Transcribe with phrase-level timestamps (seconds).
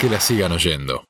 [0.00, 1.04] Que la sigan oyendo.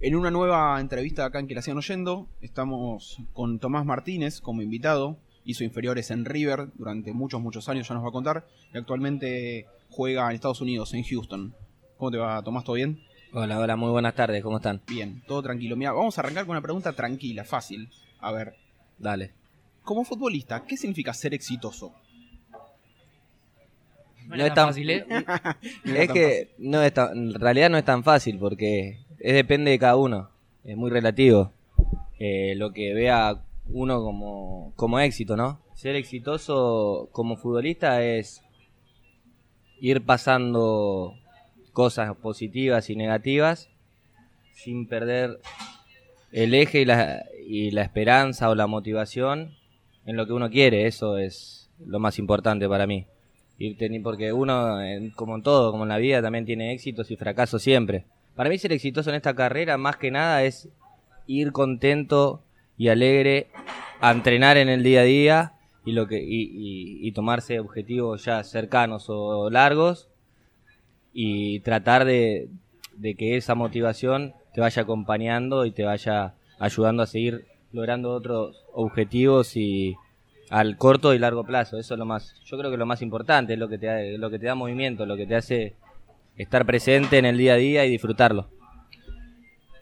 [0.00, 4.62] En una nueva entrevista acá en Que la sigan oyendo, estamos con Tomás Martínez como
[4.62, 5.18] invitado.
[5.44, 8.46] Hizo inferiores en River durante muchos, muchos años, ya nos va a contar.
[8.72, 11.54] Y actualmente juega en Estados Unidos, en Houston.
[11.96, 12.64] ¿Cómo te va, Tomás?
[12.64, 13.00] ¿Todo bien?
[13.32, 14.82] Hola, hola, muy buenas tardes, ¿cómo están?
[14.86, 15.76] Bien, todo tranquilo.
[15.76, 17.90] Mira, vamos a arrancar con una pregunta tranquila, fácil.
[18.20, 18.54] A ver,
[18.98, 19.32] Dale.
[19.82, 21.92] como futbolista, ¿qué significa ser exitoso?
[24.28, 25.06] No es tan fácil, ¿eh?
[25.84, 29.78] Es que no es tan- en realidad no es tan fácil porque es depende de
[29.78, 30.30] cada uno.
[30.64, 31.52] Es muy relativo.
[32.18, 35.60] Eh, lo que vea uno como, como éxito, ¿no?
[35.74, 38.42] Ser exitoso como futbolista es
[39.80, 41.14] ir pasando
[41.72, 43.68] cosas positivas y negativas
[44.54, 45.38] sin perder
[46.32, 49.54] el eje y la, y la esperanza o la motivación
[50.04, 50.86] en lo que uno quiere.
[50.86, 53.06] Eso es lo más importante para mí.
[53.58, 57.10] Ir teni- porque uno, en- como en todo, como en la vida, también tiene éxitos
[57.10, 58.04] y fracasos siempre.
[58.36, 60.68] Para mí ser exitoso en esta carrera, más que nada, es
[61.26, 62.42] ir contento
[62.76, 63.48] y alegre
[64.00, 65.52] a entrenar en el día a día
[65.84, 70.08] y, lo que, y, y- y tomarse objetivos ya cercanos o largos
[71.12, 72.48] y tratar de,
[72.96, 78.64] de que esa motivación te vaya acompañando y te vaya ayudando a seguir logrando otros
[78.72, 79.96] objetivos y
[80.50, 81.78] al corto y largo plazo.
[81.78, 84.00] Eso es lo más, yo creo que lo más importante, es lo que te da,
[84.18, 85.74] lo que te da movimiento, lo que te hace
[86.36, 88.48] estar presente en el día a día y disfrutarlo.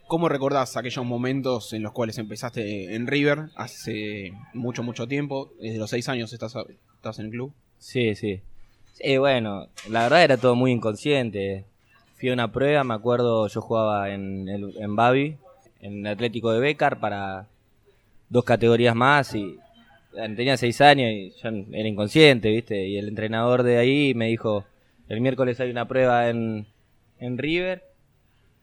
[0.06, 5.50] ¿Cómo recordás aquellos momentos en los cuales empezaste en River hace mucho, mucho tiempo?
[5.60, 6.54] Desde los seis años estás,
[6.94, 7.52] estás en el club.
[7.78, 8.40] Sí, sí.
[8.92, 11.64] Sí, bueno, la verdad era todo muy inconsciente.
[12.14, 15.36] Fui a una prueba, me acuerdo, yo jugaba en, en Babi,
[15.80, 17.48] en Atlético de Becar para
[18.28, 19.58] dos categorías más y
[20.16, 22.86] tenía seis años y yo era inconsciente, ¿viste?
[22.86, 24.64] Y el entrenador de ahí me dijo,
[25.08, 26.66] el miércoles hay una prueba en,
[27.18, 27.82] en River,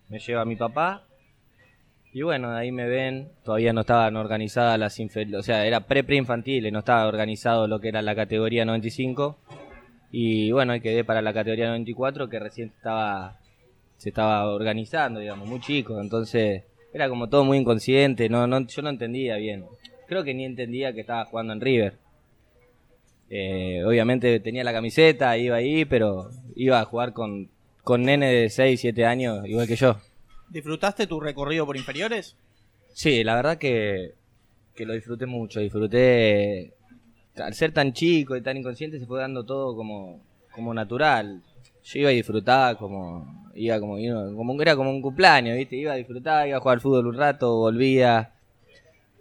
[0.10, 1.04] me lleva mi papá
[2.12, 5.82] y bueno, de ahí me ven, todavía no estaban organizadas las inferiores, o sea, era
[5.82, 9.38] pre-pre-infantil, no estaba organizado lo que era la categoría 95
[10.12, 13.40] y bueno, ahí quedé para la categoría 94 que recién estaba
[13.98, 16.64] se estaba organizando, digamos, muy chico, entonces
[16.94, 19.66] era como todo muy inconsciente, no, no, yo no entendía bien.
[20.08, 21.98] Creo que ni entendía que estaba jugando en River.
[23.30, 27.50] Eh, obviamente tenía la camiseta, iba ahí, pero iba a jugar con,
[27.84, 29.98] con nene de 6, 7 años, igual que yo.
[30.50, 32.36] ¿Disfrutaste tu recorrido por inferiores?
[32.94, 34.14] Sí, la verdad que,
[34.76, 36.74] que lo disfruté mucho, disfruté...
[37.36, 40.22] Al ser tan chico y tan inconsciente se fue dando todo como,
[40.52, 41.42] como natural.
[41.84, 43.50] Yo iba y disfrutaba como...
[43.56, 43.96] Iba como,
[44.36, 45.76] como era como un cumpleaños, ¿viste?
[45.76, 48.32] Iba a disfrutar, iba a jugar al fútbol un rato, volvía.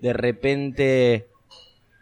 [0.02, 1.28] De repente,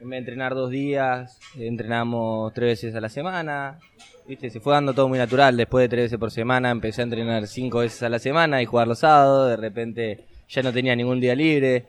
[0.00, 3.78] en vez de entrenar dos días, entrenamos tres veces a la semana.
[4.26, 4.48] ¿Viste?
[4.48, 5.54] Se fue dando todo muy natural.
[5.54, 8.64] Después de tres veces por semana empecé a entrenar cinco veces a la semana y
[8.64, 9.50] jugar los sábados.
[9.50, 11.88] De repente ya no tenía ningún día libre.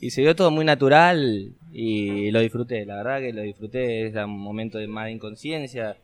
[0.00, 2.86] Y se vio todo muy natural y lo disfruté.
[2.86, 4.06] La verdad que lo disfruté.
[4.06, 5.98] Es un momento de más inconsciencia.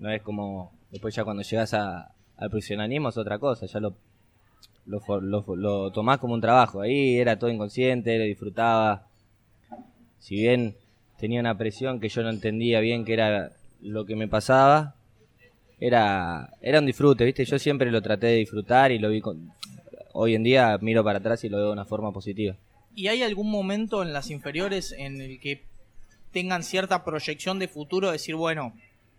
[0.00, 3.66] No es como después ya cuando llegas a, al profesionalismo es otra cosa.
[3.66, 3.94] Ya lo,
[4.86, 6.80] lo, lo, lo tomás como un trabajo.
[6.80, 9.06] Ahí era todo inconsciente, lo disfrutaba.
[10.18, 10.76] Si bien
[11.18, 14.94] tenía una presión que yo no entendía bien que era lo que me pasaba,
[15.80, 17.44] era, era un disfrute, ¿viste?
[17.44, 19.52] Yo siempre lo traté de disfrutar y lo vi con...
[20.12, 22.56] Hoy en día miro para atrás y lo veo de una forma positiva.
[22.94, 25.62] ¿Y hay algún momento en las inferiores en el que
[26.32, 28.10] tengan cierta proyección de futuro?
[28.10, 28.72] Decir, bueno,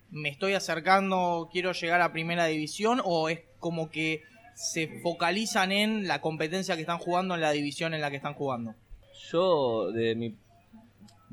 [0.10, 4.24] me estoy acercando, quiero llegar a primera división, o es como que
[4.58, 8.34] se focalizan en la competencia que están jugando en la división en la que están
[8.34, 8.74] jugando.
[9.30, 10.34] Yo, de mi,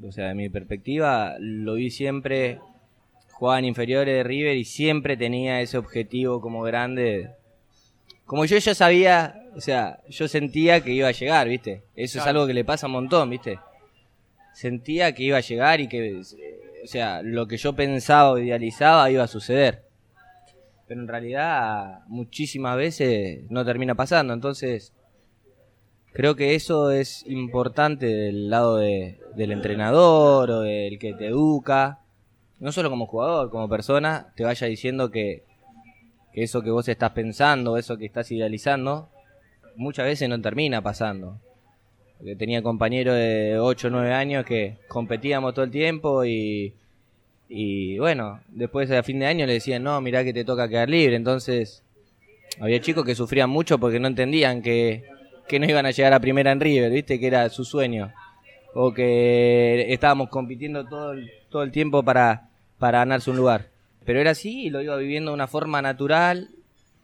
[0.07, 2.61] o sea, de mi perspectiva, lo vi siempre,
[3.33, 7.31] jugaba en inferiores de River y siempre tenía ese objetivo como grande.
[8.27, 11.83] Como yo ya sabía, o sea, yo sentía que iba a llegar, ¿viste?
[11.97, 13.59] Eso es algo que le pasa un montón, ¿viste?
[14.53, 19.11] Sentía que iba a llegar y que, o sea, lo que yo pensaba o idealizaba
[19.11, 19.84] iba a suceder.
[20.87, 24.93] Pero en realidad muchísimas veces no termina pasando, entonces
[26.13, 31.99] Creo que eso es importante del lado de- del entrenador o del que te educa,
[32.61, 35.43] no solo como jugador, como persona, te vaya diciendo que,
[36.33, 39.09] que eso que vos estás pensando, eso que estás idealizando,
[39.75, 41.41] muchas veces no termina pasando.
[42.19, 46.77] Porque tenía compañeros de 8 o 9 años que competíamos todo el tiempo y,
[47.49, 50.89] y bueno, después a fin de año le decían, no, mirá que te toca quedar
[50.89, 51.83] libre, entonces
[52.61, 55.05] había chicos que sufrían mucho porque no entendían que,
[55.49, 57.19] que no iban a llegar a primera en River, ¿viste?
[57.21, 58.13] Que era su sueño.
[58.75, 62.49] O que estábamos compitiendo todo el, todo el tiempo para,
[62.79, 63.67] para ganarse un lugar.
[64.05, 66.49] Pero era así y lo iba viviendo de una forma natural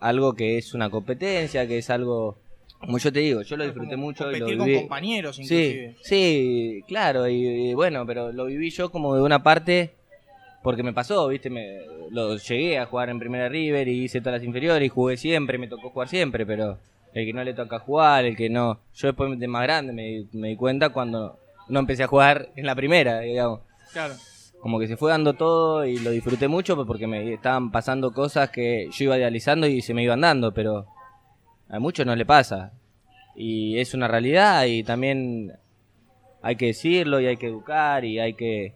[0.01, 2.39] algo que es una competencia, que es algo,
[2.79, 4.75] como yo te digo, yo lo disfruté Como mucho y lo competir viví.
[4.75, 5.97] con compañeros, Sí, inclusive.
[6.03, 9.91] sí, claro, y, y bueno, pero lo viví yo como de una parte
[10.63, 11.51] porque me pasó, ¿viste?
[11.51, 11.79] Me,
[12.11, 15.59] lo llegué a jugar en Primera River y hice todas las inferiores y jugué siempre,
[15.59, 16.79] me tocó jugar siempre, pero
[17.15, 18.79] el que no le toca jugar, el que no.
[18.95, 22.49] Yo después de más grande me, di- me di cuenta cuando no empecé a jugar
[22.57, 23.61] en la primera, digamos.
[23.93, 24.15] Claro.
[24.61, 28.51] Como que se fue dando todo y lo disfruté mucho porque me estaban pasando cosas
[28.51, 30.87] que yo iba idealizando y se me iban dando, pero
[31.71, 32.73] a muchos no le pasa.
[33.35, 35.53] Y es una realidad y también
[36.43, 38.75] hay que decirlo y hay que educar y hay que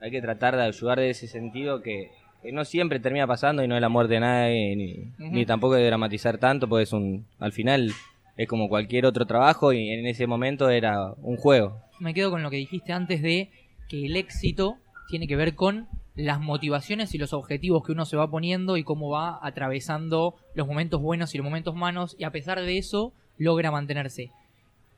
[0.00, 2.10] hay que tratar de ayudar de ese sentido que,
[2.42, 5.74] que no siempre termina pasando y no es la muerte de nadie ni, ni tampoco
[5.74, 7.92] de dramatizar tanto porque es un al final
[8.36, 11.78] es como cualquier otro trabajo y en ese momento era un juego.
[11.98, 13.50] Me quedo con lo que dijiste antes de
[13.88, 18.16] que el éxito tiene que ver con las motivaciones y los objetivos que uno se
[18.16, 22.30] va poniendo y cómo va atravesando los momentos buenos y los momentos malos y a
[22.30, 24.30] pesar de eso logra mantenerse.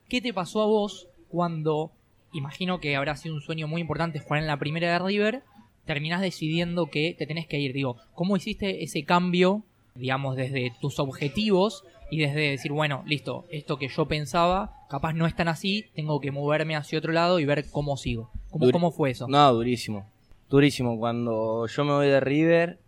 [0.09, 1.91] ¿Qué te pasó a vos cuando,
[2.32, 5.43] imagino que habrá sido un sueño muy importante jugar en la primera de River,
[5.84, 7.73] terminás decidiendo que te tenés que ir?
[7.73, 9.62] Digo, ¿cómo hiciste ese cambio,
[9.94, 15.26] digamos, desde tus objetivos y desde decir, bueno, listo, esto que yo pensaba, capaz no
[15.26, 18.31] es tan así, tengo que moverme hacia otro lado y ver cómo sigo?
[18.50, 19.26] ¿Cómo, Dur- cómo fue eso?
[19.29, 20.06] No, durísimo.
[20.50, 20.99] Durísimo.
[20.99, 22.79] Cuando yo me voy de River,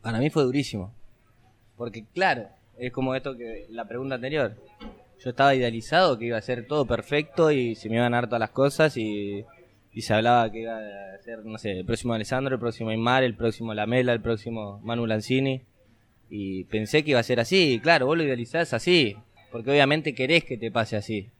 [0.00, 0.92] para mí fue durísimo.
[1.76, 2.48] Porque, claro,
[2.78, 4.56] es como esto que la pregunta anterior.
[5.18, 8.26] Yo estaba idealizado que iba a ser todo perfecto y se me iban a dar
[8.26, 9.44] todas las cosas y,
[9.92, 13.24] y se hablaba que iba a ser, no sé, el próximo Alessandro, el próximo Aymar,
[13.24, 15.62] el próximo Lamela, el próximo Manu Lanzini.
[16.28, 17.74] Y pensé que iba a ser así.
[17.74, 19.16] Y claro, vos lo idealizás así.
[19.50, 21.30] Porque obviamente querés que te pase así.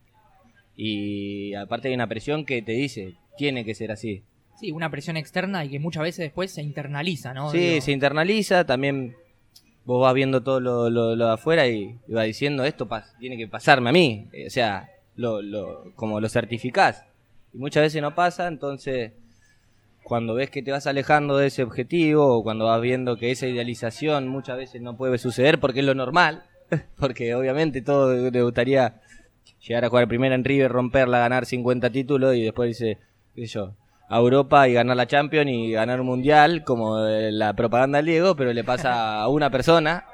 [0.75, 4.23] Y aparte hay una presión que te dice, tiene que ser así.
[4.59, 7.51] Sí, una presión externa y que muchas veces después se internaliza, ¿no?
[7.51, 9.15] Sí, Digo, se internaliza, también
[9.87, 12.89] vos vas viendo todo lo, lo- de afuera y, vas diciendo esto
[13.19, 17.05] tiene que pasarme a mí, Eh, o sea, lo, lo- como lo certificás.
[17.53, 19.13] Y muchas veces no pasa, entonces
[20.03, 23.47] cuando ves que te vas alejando de ese objetivo o cuando vas viendo que esa
[23.47, 26.43] idealización muchas veces no puede suceder porque es lo normal,
[26.99, 29.01] porque obviamente todo le gustaría
[29.65, 32.99] llegar a jugar primera en River, romperla, ganar 50 títulos y después dice,
[33.35, 33.73] qué sé yo,
[34.09, 38.35] a Europa y ganar la Champions y ganar un mundial, como la propaganda del Diego,
[38.35, 40.05] pero le pasa a una persona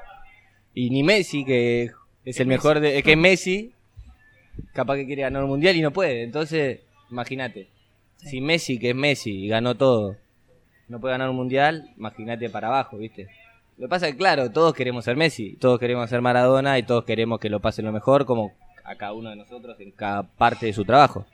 [0.74, 1.92] y ni Messi, que
[2.24, 3.72] es el mejor, de, que es Messi,
[4.72, 6.24] capaz que quiere ganar un mundial y no puede.
[6.24, 6.80] Entonces,
[7.10, 7.68] imagínate,
[8.16, 10.16] si Messi, que es Messi y ganó todo,
[10.88, 13.28] no puede ganar un mundial, imagínate para abajo, ¿viste?
[13.76, 16.82] Lo que pasa es que, claro, todos queremos ser Messi, todos queremos ser Maradona y
[16.82, 18.52] todos queremos que lo pasen lo mejor, como
[18.84, 21.26] a cada uno de nosotros en cada parte de su trabajo.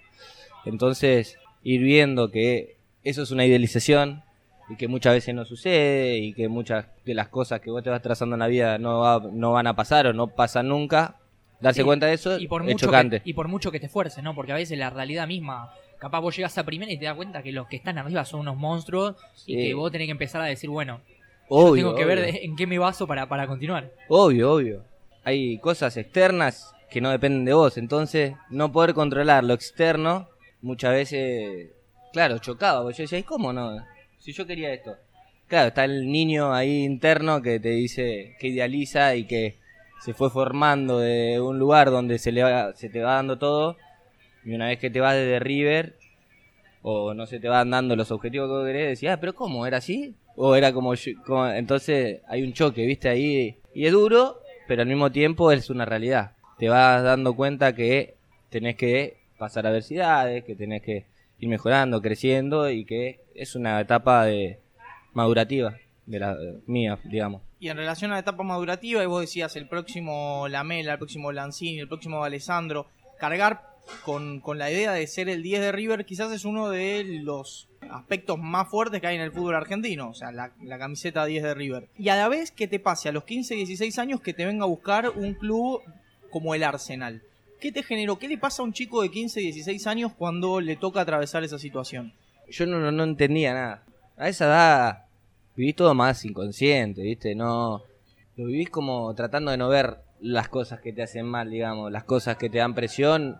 [0.65, 4.23] Entonces, ir viendo que eso es una idealización
[4.69, 7.91] y que muchas veces no sucede y que muchas de las cosas que vos te
[7.91, 11.17] vas trazando en la vida no, va- no van a pasar o no pasan nunca,
[11.61, 13.21] darse Sí, cuenta de eso y por es mucho chocante.
[13.23, 14.35] que, y por mucho que te esfuerces, ¿no?
[14.35, 17.43] Porque a veces la realidad misma, capaz vos llegas a primera y te das cuenta
[17.43, 19.17] que los que están arriba son unos monstruos
[19.47, 22.33] y que vos tenés que empezar a decir, bueno, yo Obvio, tengo que ver obvio.
[22.33, 23.91] de- en qué me baso para, para continuar.
[24.09, 24.85] Obvio, obvio.
[25.25, 30.29] Hay cosas externas que no dependen de vos, entonces no poder controlar lo externo
[30.63, 31.71] muchas veces,
[32.13, 33.85] claro, chocaba, porque yo decía, ¿y cómo no?
[34.19, 34.97] Si yo quería esto.
[35.49, 39.57] Claro, está el niño ahí interno que te dice, que idealiza y que
[40.05, 43.77] se fue formando de un lugar donde se, le va- se te va dando todo,
[44.45, 45.97] y una vez que te vas desde River,
[46.83, 49.67] o no se te van dando los objetivos que vos querés, decís, ah, pero ¿cómo?
[49.67, 50.15] ¿Era así?
[50.37, 53.09] O era como, yo- como- entonces hay un choque, ¿viste?
[53.09, 56.33] Ahí, y es duro, pero al mismo tiempo es una realidad.
[56.59, 58.15] Te vas dando cuenta que
[58.51, 61.07] tenés que pasar adversidades, que tenés que
[61.39, 64.61] ir mejorando, creciendo y que es una etapa de
[65.15, 67.43] madurativa de la mía, digamos.
[67.59, 71.33] Y en relación a la etapa madurativa, y vos decías el próximo Lamela, el próximo
[71.33, 72.87] Lanzini, el próximo Alessandro,
[73.19, 73.63] cargar
[74.05, 77.69] con, con la idea de ser el 10 de River quizás es uno de los
[77.91, 81.43] aspectos más fuertes que hay en el fútbol argentino, o sea, la, la camiseta 10
[81.43, 81.89] de River.
[81.99, 84.65] Y a la vez que te pase a los 15, 16 años que te venga
[84.65, 85.81] a buscar un club
[86.31, 87.23] como el Arsenal.
[87.61, 88.19] ¿Qué te generó?
[88.19, 91.59] ¿Qué le pasa a un chico de 15, 16 años cuando le toca atravesar esa
[91.59, 92.13] situación?
[92.49, 93.85] Yo no, entendía nada.
[94.17, 95.05] A esa edad
[95.55, 97.35] vivís todo más inconsciente, ¿viste?
[97.35, 97.83] No.
[98.37, 102.05] Lo vivís como tratando de no ver las cosas que te hacen mal, digamos, las
[102.05, 103.39] cosas que te dan presión.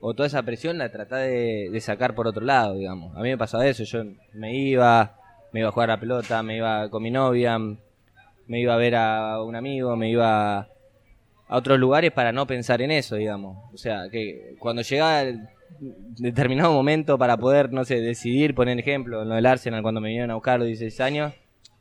[0.00, 3.14] O toda esa presión la tratás de, de sacar por otro lado, digamos.
[3.14, 3.84] A mí me pasaba eso.
[3.84, 5.18] Yo me iba,
[5.52, 8.78] me iba a jugar a la pelota, me iba con mi novia, me iba a
[8.78, 10.68] ver a un amigo, me iba
[11.48, 13.72] a otros lugares para no pensar en eso, digamos.
[13.72, 15.48] O sea, que cuando llegaba el
[15.78, 20.08] determinado momento para poder, no sé, decidir, poner ejemplo, en lo del Arsenal cuando me
[20.08, 21.32] vinieron a buscar los 16 años,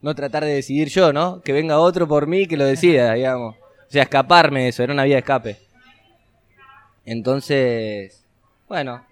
[0.02, 1.42] no tratar de decidir yo, ¿no?
[1.42, 3.56] Que venga otro por mí que lo decida, digamos.
[3.56, 5.58] O sea, escaparme de eso, era una vía de escape.
[7.06, 8.26] Entonces,
[8.68, 9.06] bueno,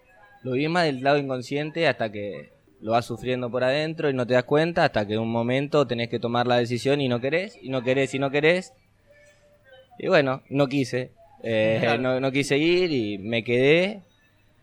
[0.43, 4.25] lo vi más del lado inconsciente hasta que lo vas sufriendo por adentro y no
[4.25, 7.22] te das cuenta, hasta que en un momento tenés que tomar la decisión y no
[7.22, 8.74] querés, y no querés y no querés.
[10.03, 11.12] Y bueno, no quise.
[11.43, 12.01] Eh, Claro.
[12.01, 14.01] no, no quise ir y me quedé.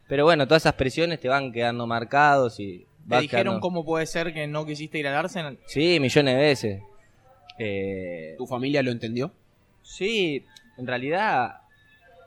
[0.09, 2.85] Pero bueno, todas esas presiones te van quedando marcados y...
[3.09, 5.59] ¿Te dijeron quedando- cómo puede ser que no quisiste ir al Arsenal?
[5.67, 6.83] Sí, millones de veces.
[7.59, 9.33] Eh, ¿Tu familia lo entendió?
[9.83, 10.45] sí,
[10.77, 11.61] en realidad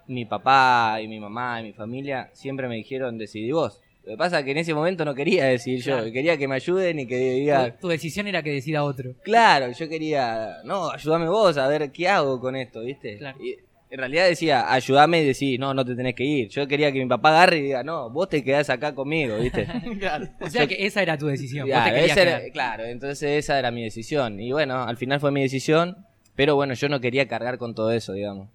[0.08, 3.80] mi papá y mi mamá y mi familia siempre me dijeron decidí vos.
[4.12, 6.56] Lo que pasa es que en ese momento no quería decidir yo, quería que me
[6.56, 9.14] ayuden y que diga, Tu, tu decisión era que decida otro.
[9.24, 13.18] claro, yo quería, no, ayúdame vos a ver qué hago con esto, ¿viste?
[13.18, 13.38] Claro.
[13.42, 13.56] Y
[13.90, 16.50] en realidad decía, ayúdame y decís, no, no te tenés que ir.
[16.50, 19.66] Yo quería que mi papá agarre y diga, no, vos te quedás acá conmigo, ¿viste?
[20.00, 20.28] claro.
[20.42, 21.70] O sea que esa era tu decisión.
[21.70, 24.40] vos te era- claro, entonces esa era mi decisión.
[24.42, 25.96] Y bueno, al final fue mi decisión,
[26.36, 28.50] pero bueno, yo no quería cargar con todo eso, digamos.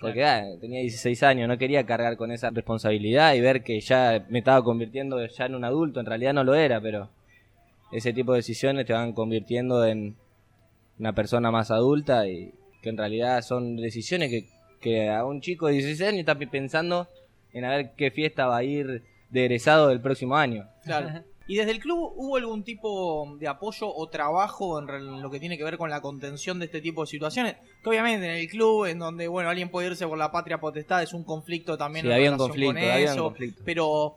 [0.00, 4.26] Porque ah, tenía 16 años, no quería cargar con esa responsabilidad y ver que ya
[4.28, 6.00] me estaba convirtiendo ya en un adulto.
[6.00, 7.08] En realidad no lo era, pero
[7.92, 10.16] ese tipo de decisiones te van convirtiendo en
[10.98, 14.46] una persona más adulta y que en realidad son decisiones que,
[14.80, 17.08] que a un chico de 16 años está pensando
[17.52, 20.68] en a ver qué fiesta va a ir de egresado del próximo año.
[20.84, 21.24] Claro.
[21.46, 25.58] ¿Y desde el club hubo algún tipo de apoyo o trabajo en lo que tiene
[25.58, 27.56] que ver con la contención de este tipo de situaciones?
[27.82, 31.02] Que obviamente en el club, en donde bueno alguien puede irse por la patria potestad,
[31.02, 33.62] es un conflicto también Sí, en había un relación conflicto, con había un eso, conflicto.
[33.64, 34.16] pero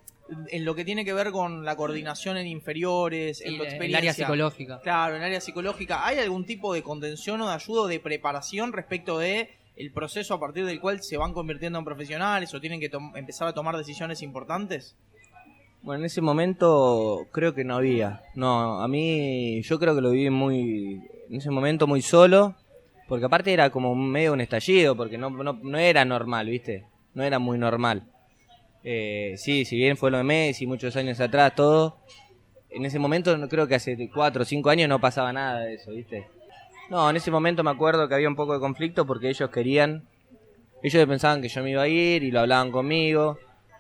[0.49, 3.97] en lo que tiene que ver con la coordinación en inferiores, en tu el experiencia.
[3.97, 4.79] área psicológica.
[4.81, 7.99] Claro, en el área psicológica, ¿hay algún tipo de contención o de ayuda o de
[7.99, 12.59] preparación respecto de el proceso a partir del cual se van convirtiendo en profesionales o
[12.61, 14.95] tienen que empezar a tomar decisiones importantes?
[15.87, 18.21] Bueno, en ese momento creo que no había.
[18.35, 22.55] No, a mí yo creo que lo viví muy, en ese momento muy solo,
[23.07, 26.83] porque aparte era como medio un estallido, porque no, no, no era normal, ¿viste?
[27.13, 28.03] No era muy normal.
[28.83, 31.95] Eh, sí, si bien fue lo de Messi, muchos años atrás, todo,
[32.69, 35.91] en ese momento creo que hace cuatro o cinco años no pasaba nada de eso,
[35.91, 36.27] ¿viste?
[36.89, 40.03] No, en ese momento me acuerdo que había un poco de conflicto porque ellos querían,
[40.83, 43.39] ellos pensaban que yo me iba a ir y lo hablaban conmigo.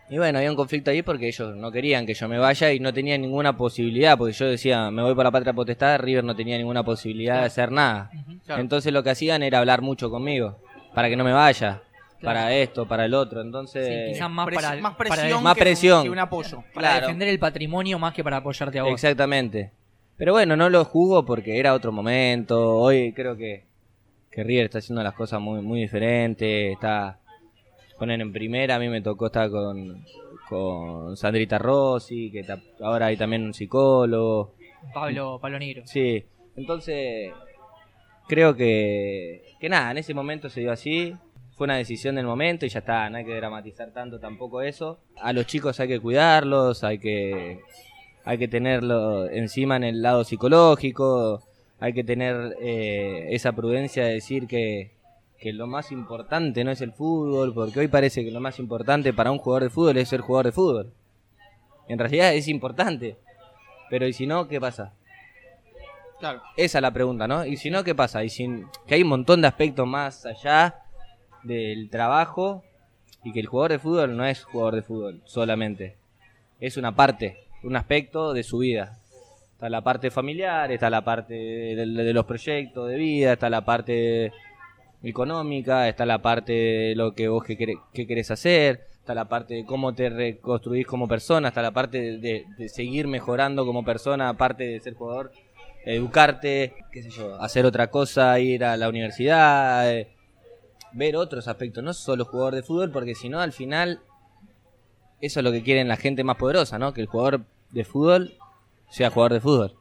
[0.09, 2.79] Y bueno, había un conflicto ahí porque ellos no querían que yo me vaya y
[2.79, 6.35] no tenían ninguna posibilidad, porque yo decía, me voy por la patria potestad, River no
[6.35, 8.09] tenía ninguna posibilidad de hacer nada.
[8.45, 8.61] Claro.
[8.61, 10.59] Entonces lo que hacían era hablar mucho conmigo,
[10.93, 11.81] para que no me vaya,
[12.21, 13.41] para esto, para el otro.
[13.41, 16.03] Entonces, Sí, quizás más Pres- para, más para- presión, Más que, presión.
[16.03, 16.63] que un apoyo.
[16.73, 18.93] para defender el patrimonio más que para apoyarte a vos.
[18.93, 19.71] exactamente.
[20.15, 22.77] Pero bueno, no lo juzgo porque era otro momento.
[22.77, 23.65] Hoy creo que,
[24.31, 26.71] que River está haciendo las cosas muy, muy diferentes.
[26.73, 27.19] Está
[27.97, 30.03] poner en primera, a mí me tocó estar con,
[30.49, 32.45] con Sandrita Rossi, que
[32.81, 34.53] ahora hay también un psicólogo.
[34.93, 35.83] Pablo, Pablo Negro.
[35.85, 36.23] Sí,
[36.55, 37.31] entonces
[38.27, 41.15] creo que, que nada, en ese momento se dio así.
[41.55, 44.99] Fue una decisión del momento y ya está, no hay que dramatizar tanto tampoco eso.
[45.15, 47.61] A los chicos hay que cuidarlos, hay que,
[48.23, 51.41] hay que tenerlo encima en el lado psicológico,
[51.79, 54.91] hay que tener eh, esa prudencia de decir que,
[55.39, 59.13] que lo más importante no es el fútbol, porque hoy parece que lo más importante
[59.13, 60.93] para un jugador de fútbol es ser jugador de fútbol.
[61.87, 63.17] En realidad es importante,
[63.89, 64.93] pero ¿y si no, qué pasa?
[66.19, 66.41] Claro.
[66.57, 67.45] Esa es la pregunta, ¿no?
[67.45, 68.23] Y si no, ¿qué pasa?
[68.23, 68.47] Y si,
[68.87, 70.83] que hay un montón de aspectos más allá
[71.43, 72.63] del trabajo
[73.23, 75.97] y que el jugador de fútbol no es jugador de fútbol solamente.
[76.59, 78.97] Es una parte, un aspecto de su vida.
[79.53, 83.63] Está la parte familiar, está la parte de, de los proyectos de vida, está la
[83.65, 84.31] parte
[85.09, 89.29] económica, está la parte de lo que vos que querés, que querés hacer, está la
[89.29, 94.29] parte de cómo te reconstruís como persona, está la parte de seguir mejorando como persona,
[94.29, 95.31] aparte de ser jugador,
[95.87, 100.09] educarte, qué sé yo, hacer otra cosa, ir a la universidad, eh,
[100.91, 104.01] ver otros aspectos, no solo jugador de fútbol, porque si no, al final,
[105.21, 106.93] eso es lo que quieren la gente más poderosa, ¿no?
[106.93, 108.33] Que el jugador de fútbol
[108.89, 109.75] sea jugador de fútbol.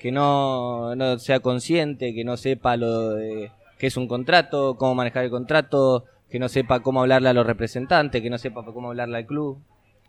[0.00, 4.94] Que no, no sea consciente, que no sepa lo de qué es un contrato, cómo
[4.94, 8.88] manejar el contrato, que no sepa cómo hablarle a los representantes, que no sepa cómo
[8.88, 9.58] hablarle al club.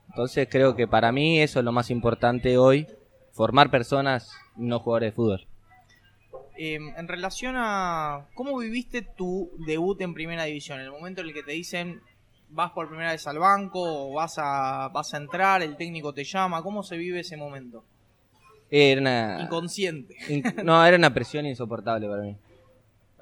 [0.10, 2.88] Entonces creo que para mí eso es lo más importante hoy,
[3.34, 5.48] formar personas, no jugadores de fútbol.
[6.58, 11.34] Eh, en relación a cómo viviste tu debut en primera división, el momento en el
[11.34, 12.02] que te dicen
[12.50, 16.24] vas por primera vez al banco o vas a, vas a entrar, el técnico te
[16.24, 17.84] llama, ¿cómo se vive ese momento?
[18.72, 20.16] Era una, Inconsciente.
[20.30, 22.36] in- no, era una presión insoportable para mí.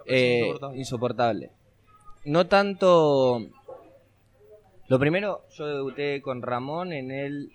[0.05, 0.77] Eh, insoportable.
[0.79, 1.49] insoportable.
[2.25, 3.41] No tanto.
[4.87, 7.49] Lo primero, yo debuté con Ramón en el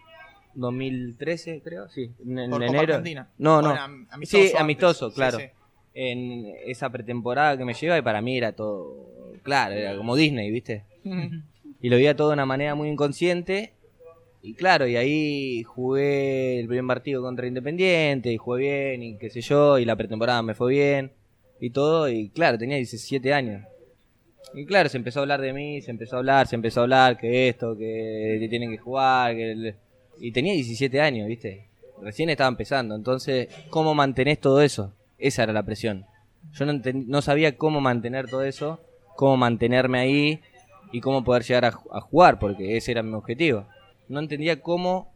[0.54, 2.94] 2013, creo, sí, en, en Por Copa enero.
[2.94, 3.28] Argentina.
[3.38, 3.68] No, no.
[3.70, 4.60] Bueno, amistoso Sí, antes.
[4.60, 5.38] amistoso, Sí, claro.
[5.38, 5.44] sí.
[5.94, 10.50] En esa pretemporada que me lleva y para mí era todo, claro, era como Disney,
[10.50, 10.84] ¿viste?
[11.82, 13.74] Y lo veía todo de una manera muy inconsciente.
[14.42, 19.28] Y claro, y ahí jugué el primer partido contra Independiente y jugué bien y qué
[19.30, 21.12] sé yo, y la pretemporada me fue bien
[21.60, 23.64] y todo, y claro, tenía 17 años.
[24.54, 26.82] Y claro, se empezó a hablar de mí, se empezó a hablar, se empezó a
[26.84, 29.74] hablar que esto, que tienen que jugar, que
[30.20, 31.66] y tenía 17 años, ¿viste?
[32.02, 34.92] Recién estaba empezando, entonces, ¿cómo mantenés todo eso?
[35.18, 36.06] Esa era la presión.
[36.52, 38.80] Yo no, no sabía cómo mantener todo eso,
[39.16, 40.40] cómo mantenerme ahí
[40.92, 43.66] y cómo poder llegar a, a jugar, porque ese era mi objetivo.
[44.08, 45.12] No entendía cómo,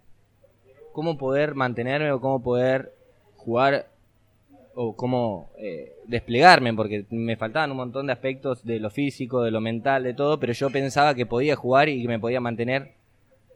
[0.92, 2.92] cómo poder mantenerme o cómo poder
[3.36, 3.88] jugar
[4.76, 9.50] o cómo eh, desplegarme, porque me faltaban un montón de aspectos de lo físico, de
[9.50, 12.92] lo mental, de todo, pero yo pensaba que podía jugar y que me podía mantener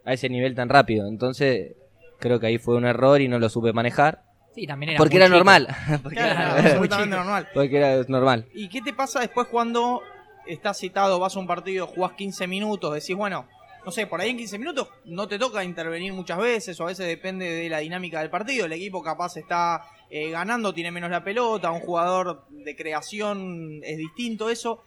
[0.05, 1.07] a ese nivel tan rápido.
[1.09, 1.73] Entonces,
[2.21, 4.23] creo que ahí fue un error y no lo supe manejar,
[4.55, 5.37] Sí, también era porque muy era chico.
[5.37, 5.69] normal.
[6.03, 7.49] porque, Claro, era, absolutamente normal.
[7.55, 8.47] porque era normal.
[8.55, 10.03] ¿Y qué te pasa después cuando
[10.47, 13.47] estás citado, vas a un partido, jugás 15 minutos, decís, bueno,
[13.89, 16.89] no sé, por ahí en 15 minutos no te toca intervenir muchas veces o a
[16.89, 18.67] veces depende de la dinámica del partido.
[18.67, 23.97] El equipo capaz está eh, ganando, tiene menos la pelota, un jugador de creación es
[23.97, 24.85] distinto eso.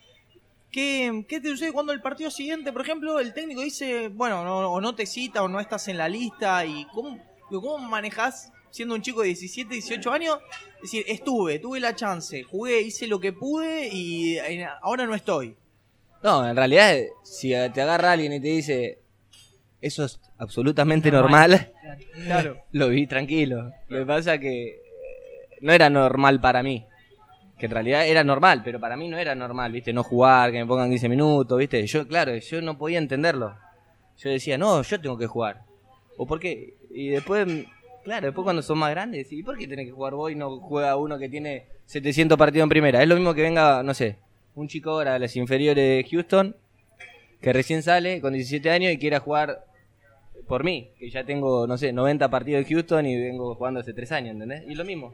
[0.72, 4.72] ¿Qué, ¿Qué te sucede cuando el partido siguiente, por ejemplo, el técnico dice, bueno, no,
[4.72, 6.64] o no te cita o no estás en la lista?
[6.64, 7.18] ¿Y cómo,
[7.50, 10.38] cómo manejás siendo un chico de 17, 18 años?
[10.76, 15.16] Es decir, estuve, tuve la chance, jugué, hice lo que pude y eh, ahora no
[15.16, 15.56] estoy.
[16.24, 19.00] No, en realidad, si te agarra alguien y te dice,
[19.82, 21.52] eso es absolutamente Normal.
[21.52, 21.72] normal,
[22.26, 22.58] Claro.
[22.72, 23.72] lo vi tranquilo.
[23.88, 24.80] Lo que pasa que eh,
[25.62, 26.86] no era normal para mí.
[27.58, 29.94] Que en realidad era normal, pero para mí no era normal, ¿viste?
[29.94, 31.86] No jugar, que me pongan 15 minutos, ¿viste?
[31.86, 33.56] Yo, claro, yo no podía entenderlo.
[34.18, 35.62] Yo decía, no, yo tengo que jugar.
[36.18, 36.76] ¿O por qué?
[36.92, 37.48] Y después,
[38.04, 40.60] claro, después cuando son más grandes, ¿y por qué tenés que jugar vos y no
[40.60, 43.02] juega uno que tiene 700 partidos en primera?
[43.02, 44.18] Es lo mismo que venga, no sé,
[44.56, 46.56] un chico ahora de las inferiores de Houston,
[47.42, 49.66] que recién sale con 17 años y quiera jugar
[50.48, 53.94] por mí, que ya tengo, no sé, 90 partidos en Houston y vengo jugando hace
[53.94, 54.64] 3 años, ¿entendés?
[54.70, 55.14] Y lo mismo.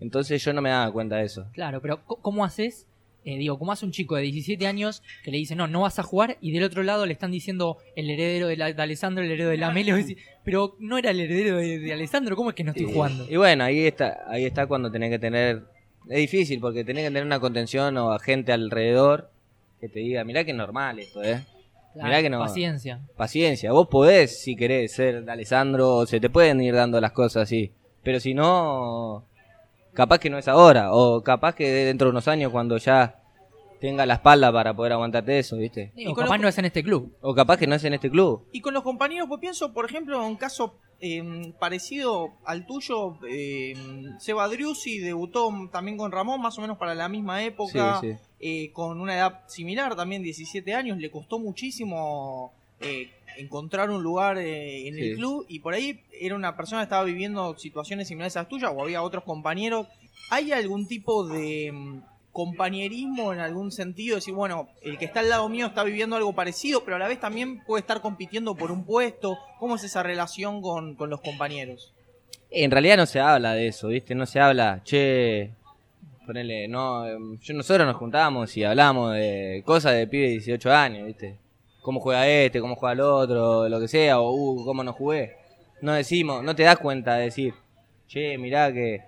[0.00, 1.46] Entonces yo no me daba cuenta de eso.
[1.52, 2.86] Claro, pero ¿cómo haces?
[3.26, 5.98] eh, digo, ¿cómo hace un chico de 17 años que le dice, no, no vas
[5.98, 6.36] a jugar?
[6.42, 9.48] Y del otro lado le están diciendo el heredero de, la- de Alessandro, el heredero
[9.48, 9.98] de la Melo.
[9.98, 12.92] y pero no era el heredero de, de Alessandro, ¿cómo es que no estoy Y-
[12.92, 13.26] jugando?
[13.30, 15.62] Y bueno, ahí está, ahí está cuando tenés que tener.
[16.08, 19.30] Es difícil porque tenés que tener una contención o a gente alrededor
[19.80, 21.42] que te diga, mirá que es normal esto, ¿eh?
[21.92, 22.38] Claro, mirá que no.
[22.40, 23.00] Paciencia.
[23.16, 27.12] Paciencia, vos podés, si querés, ser de Alessandro, o se te pueden ir dando las
[27.12, 27.72] cosas así.
[28.02, 29.24] Pero si no,
[29.92, 33.20] capaz que no es ahora, o capaz que dentro de unos años cuando ya
[33.80, 35.92] tenga la espalda para poder aguantarte eso, ¿viste?
[35.94, 37.14] Y con capaz lo- no es en este club.
[37.20, 38.46] O capaz que no es en este club.
[38.52, 43.18] Y con los compañeros, pues pienso, por ejemplo, en un caso eh, parecido al tuyo,
[43.28, 43.74] eh,
[44.18, 48.18] Seba Driussi debutó también con Ramón, más o menos para la misma época, Sí, sí.
[48.40, 54.38] eh, con una edad similar, también 17 años, le costó muchísimo eh, encontrar un lugar
[54.38, 58.36] eh, en el club y por ahí era una persona que estaba viviendo situaciones similares
[58.36, 59.86] a las tuyas o había otros compañeros.
[60.30, 62.00] ¿Hay algún tipo de mm,
[62.34, 64.16] compañerismo en algún sentido?
[64.16, 67.08] Decir, bueno, el que está al lado mío está viviendo algo parecido, pero a la
[67.08, 69.38] vez también puede estar compitiendo por un puesto.
[69.58, 71.94] ¿Cómo es esa relación con, con los compañeros?
[72.50, 74.14] En realidad no se habla de eso, ¿viste?
[74.14, 75.52] No se habla, che,
[76.26, 77.06] ponele, no,
[77.38, 81.38] yo, nosotros nos juntamos y hablamos de cosas de pibe de 18 años, ¿viste?
[81.82, 85.36] Cómo juega este, cómo juega el otro, lo que sea, o uh, cómo no jugué.
[85.82, 87.54] No decimos, no te das cuenta de decir,
[88.08, 89.02] che, mirá que,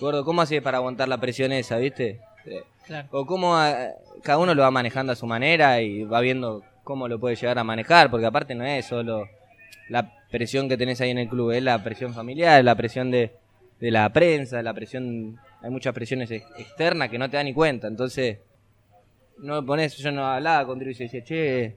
[0.00, 2.20] gordo, ¿cómo haces para aguantar la presión esa, viste?
[2.86, 3.08] Claro.
[3.12, 3.90] O cómo eh,
[4.22, 7.58] cada uno lo va manejando a su manera y va viendo cómo lo puede llegar
[7.58, 9.28] a manejar, porque aparte no es solo
[9.88, 13.32] la presión que tenés ahí en el club, es la presión familiar, la presión de,
[13.80, 17.52] de la prensa, la presión, hay muchas presiones ex- externas que no te dan ni
[17.54, 18.38] cuenta, entonces
[19.38, 21.76] no pones, yo no hablaba con Drew y decía, che,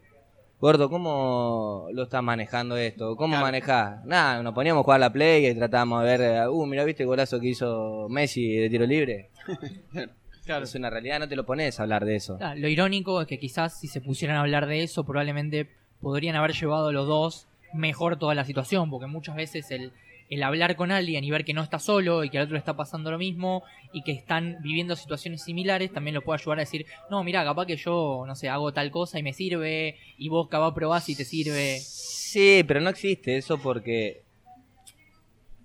[0.60, 3.16] gordo, ¿cómo lo estás manejando esto?
[3.16, 3.46] ¿Cómo Claro.
[3.46, 4.04] manejás?
[4.06, 7.08] Nada, nos poníamos a jugar la play y tratábamos de ver, uh, mira, ¿viste el
[7.08, 9.30] golazo que hizo Messi de tiro libre?
[10.46, 10.66] Claro.
[10.66, 12.38] Es una realidad, no te lo pones a hablar de eso.
[12.38, 15.70] Claro, lo irónico es que quizás si se pusieran a hablar de eso, probablemente
[16.02, 19.94] podrían haber llevado los dos mejor toda la situación, porque muchas veces el,
[20.30, 22.60] el hablar con alguien y ver que no está solo y que al otro le
[22.60, 26.62] está pasando lo mismo y que están viviendo situaciones similares también lo puede ayudar a
[26.62, 30.30] decir, no, mira, capaz que yo, no sé, hago tal cosa y me sirve y
[30.30, 31.80] vos capaz probás y te sirve.
[31.80, 34.24] Sí, pero no existe eso porque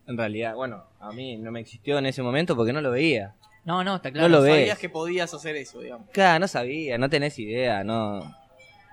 [0.07, 3.35] en realidad, bueno, a mí no me existió en ese momento porque no lo veía.
[3.65, 4.29] No, no, está claro.
[4.29, 4.55] No lo ves.
[4.55, 6.09] Sabías que podías hacer eso, digamos.
[6.11, 8.35] Claro, no sabía, no tenés idea, no.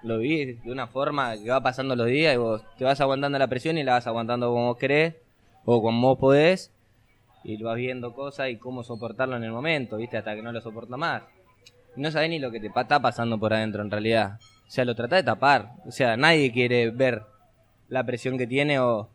[0.03, 3.39] lo vivís de una forma que va pasando los días y vos te vas aguantando
[3.39, 5.15] la presión y la vas aguantando como vos querés
[5.65, 6.71] o como vos podés
[7.43, 10.17] y vas viendo cosas y cómo soportarlo en el momento, ¿viste?
[10.17, 11.23] Hasta que no lo soporta más.
[11.95, 14.39] No sabés ni lo que te está pasando por adentro en realidad.
[14.67, 15.73] O sea, lo tratás de tapar.
[15.85, 17.23] O sea, nadie quiere ver
[17.87, 19.09] la presión que tiene o,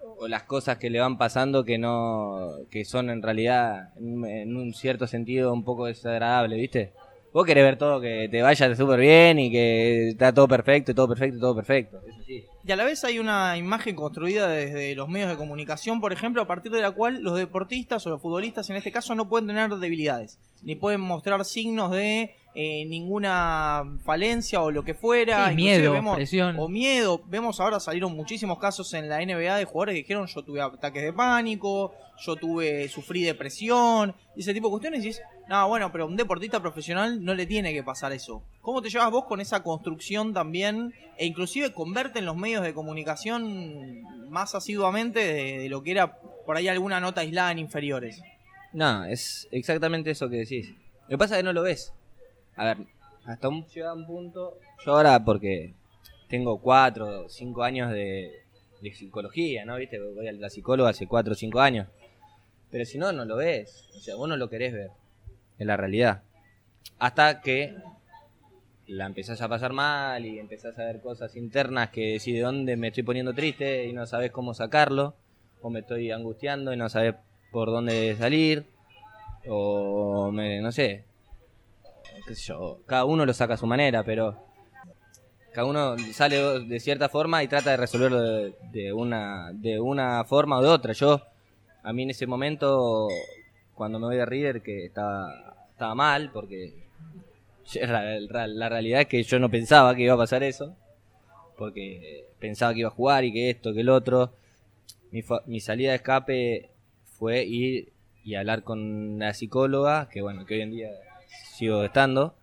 [0.00, 4.74] o las cosas que le van pasando que no que son en realidad en, un
[4.74, 6.92] cierto sentido un poco desagradable, ¿viste?
[7.32, 11.08] Vos querés ver todo que te vaya súper bien y que está todo perfecto, todo
[11.08, 12.00] perfecto, todo perfecto.
[12.08, 12.44] Eso sí.
[12.66, 16.40] Y a la vez hay una imagen construida desde los medios de comunicación, por ejemplo,
[16.40, 19.46] a partir de la cual los deportistas o los futbolistas en este caso no pueden
[19.46, 25.50] tener debilidades, ni pueden mostrar signos de eh, ninguna falencia o lo que fuera.
[25.50, 26.56] Sí, miedo, vemos- presión.
[26.58, 27.22] O miedo.
[27.26, 31.02] Vemos ahora salieron muchísimos casos en la NBA de jugadores que dijeron yo tuve ataques
[31.02, 31.92] de pánico,
[32.24, 36.06] yo tuve, sufrí depresión, y ese tipo de cuestiones y dices, no, bueno, pero a
[36.06, 38.42] un deportista profesional no le tiene que pasar eso.
[38.62, 40.94] ¿Cómo te llevas vos con esa construcción también?
[41.18, 46.18] E inclusive converte en los medios de comunicación más asiduamente de, de lo que era
[46.46, 48.22] por ahí alguna nota aislada en inferiores.
[48.72, 50.70] No, es exactamente eso que decís.
[51.02, 51.92] Lo que pasa es que no lo ves.
[52.56, 52.78] A ver,
[53.24, 54.58] hasta un, llega un punto.
[54.84, 55.74] Yo ahora, porque
[56.28, 58.42] tengo cuatro o cinco años de,
[58.80, 59.76] de psicología, ¿no?
[59.76, 59.98] ¿Viste?
[60.00, 61.88] Voy a la psicóloga hace cuatro o cinco años.
[62.70, 63.88] Pero si no, no lo ves.
[63.96, 64.90] O sea, vos no lo querés ver.
[65.58, 66.22] En la realidad.
[66.98, 67.74] Hasta que
[68.86, 72.76] la empezás a pasar mal y empezás a ver cosas internas que decís de dónde
[72.76, 75.14] me estoy poniendo triste y no sabes cómo sacarlo.
[75.62, 77.14] O me estoy angustiando y no sabes
[77.50, 78.66] por dónde salir.
[79.48, 81.04] O me, no sé.
[82.86, 84.36] Cada uno lo saca a su manera, pero
[85.52, 90.58] cada uno sale de cierta forma y trata de resolverlo de, una de una forma
[90.58, 90.92] o de otra.
[90.92, 91.22] Yo
[91.82, 93.08] a mí en ese momento
[93.74, 96.74] cuando me voy de River que estaba estaba mal porque
[97.82, 100.74] la, realidad es que yo no pensaba que iba a pasar eso
[101.56, 104.32] porque pensaba que iba a jugar y que esto que el otro
[105.46, 106.70] mi salida de escape
[107.18, 107.92] fue ir
[108.24, 110.90] y hablar con la psicóloga que bueno que hoy en día
[111.56, 112.34] sigo estando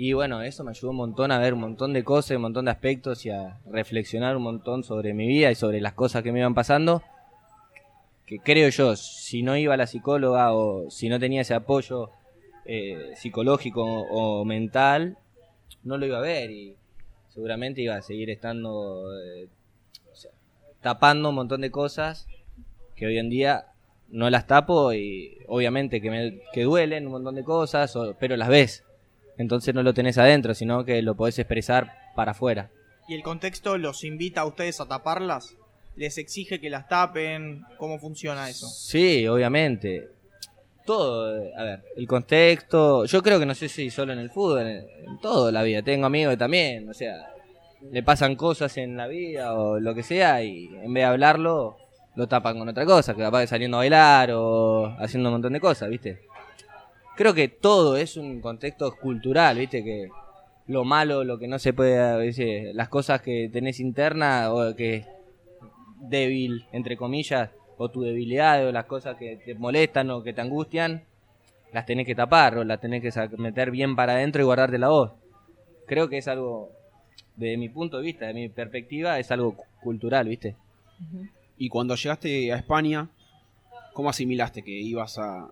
[0.00, 2.66] y bueno, eso me ayudó un montón a ver un montón de cosas, un montón
[2.66, 6.30] de aspectos y a reflexionar un montón sobre mi vida y sobre las cosas que
[6.30, 7.02] me iban pasando.
[8.24, 12.10] Que creo yo, si no iba a la psicóloga o si no tenía ese apoyo
[12.64, 15.18] eh, psicológico o mental,
[15.82, 16.76] no lo iba a ver y
[17.30, 19.48] seguramente iba a seguir estando eh,
[20.80, 22.28] tapando un montón de cosas
[22.94, 23.66] que hoy en día
[24.10, 28.36] no las tapo y obviamente que me que duelen un montón de cosas, o- pero
[28.36, 28.84] las ves.
[29.36, 32.70] Entonces no lo tenés adentro, sino que lo podés expresar para afuera.
[33.08, 35.56] ¿Y el contexto los invita a ustedes a taparlas?
[35.96, 37.62] ¿Les exige que las tapen?
[37.78, 38.66] ¿Cómo funciona eso?
[38.66, 40.08] Sí, obviamente.
[40.84, 43.04] Todo, a ver, el contexto.
[43.04, 45.82] Yo creo que no sé si solo en el fútbol, en, en toda la vida.
[45.82, 47.30] Tengo amigos que también, o sea,
[47.92, 51.76] le pasan cosas en la vida o lo que sea y en vez de hablarlo,
[52.18, 55.52] lo tapan con otra cosa, que capaz de saliendo a bailar o haciendo un montón
[55.52, 56.18] de cosas, ¿viste?
[57.16, 59.84] Creo que todo es un contexto cultural, ¿viste?
[59.84, 60.10] Que
[60.66, 64.96] lo malo, lo que no se puede, veces, las cosas que tenés interna o que
[64.96, 65.06] es
[66.00, 70.40] débil, entre comillas, o tu debilidad o las cosas que te molestan o que te
[70.40, 71.04] angustian,
[71.72, 74.88] las tenés que tapar o las tenés que meter bien para adentro y guardarte la
[74.88, 75.12] voz.
[75.86, 76.70] Creo que es algo,
[77.36, 80.56] desde mi punto de vista, de mi perspectiva, es algo cu- cultural, ¿viste?
[81.58, 83.08] Y cuando llegaste a España,
[83.92, 85.50] ¿cómo asimilaste que ibas a,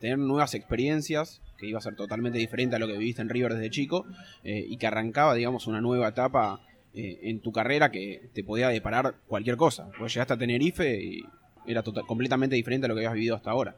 [0.00, 3.54] tener nuevas experiencias, que iba a ser totalmente diferente a lo que viviste en River
[3.54, 4.04] desde chico,
[4.42, 6.60] eh, y que arrancaba, digamos, una nueva etapa
[6.92, 9.88] eh, en tu carrera que te podía deparar cualquier cosa?
[9.96, 11.24] Porque llegaste a Tenerife y
[11.66, 13.76] era tota- completamente diferente a lo que habías vivido hasta ahora,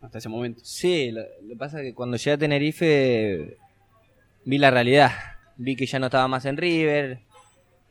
[0.00, 0.60] hasta ese momento.
[0.64, 3.58] Sí, lo que pasa es que cuando llegué a Tenerife
[4.46, 5.10] vi la realidad.
[5.58, 7.20] Vi que ya no estaba más en River,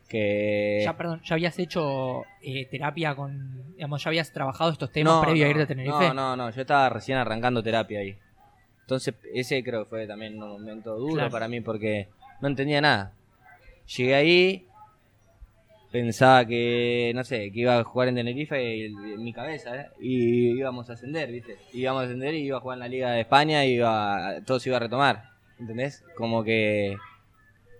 [0.07, 0.81] que...
[0.83, 3.73] Ya, perdón, ¿ya habías hecho eh, terapia con.
[3.75, 6.07] Digamos, ya habías trabajado estos temas previo a irte a Tenerife?
[6.09, 8.15] No, no, no, yo estaba recién arrancando terapia ahí.
[8.81, 11.31] Entonces, ese creo que fue también un momento duro Claro.
[11.31, 12.07] para mí porque
[12.39, 13.13] no entendía nada.
[13.97, 14.67] Llegué ahí,
[15.91, 19.87] pensaba que, no sé, que iba a jugar en Tenerife y- en mi cabeza, ¿eh?
[19.99, 21.57] Y íbamos a ascender, ¿viste?
[21.73, 24.59] Íbamos a ascender y iba a jugar en la Liga de España y iba, todo
[24.59, 26.03] se iba a retomar, ¿entendés?
[26.17, 26.97] Como que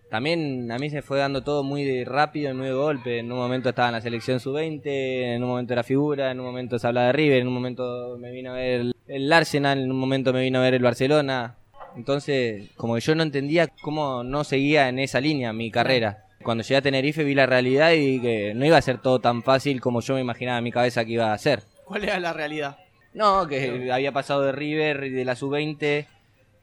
[0.10, 3.20] también a mí se fue dando todo muy rápido y muy de golpe.
[3.20, 6.46] En un momento estaba en la selección sub-20, en un momento era figura, en un
[6.46, 9.92] momento se hablaba de River, en un momento me vino a ver el, Arsenal, en
[9.92, 11.58] un momento me vino a ver el Barcelona.
[11.96, 16.26] Entonces, como que yo no entendía cómo no seguía en esa línea mi carrera.
[16.44, 19.42] Cuando llegué a Tenerife vi la realidad y que no iba a ser todo tan
[19.42, 21.64] fácil como yo me imaginaba en mi cabeza que iba a ser.
[21.86, 22.78] ¿Cuál era la realidad?
[23.14, 26.06] No, que había pasado de River y de la sub-20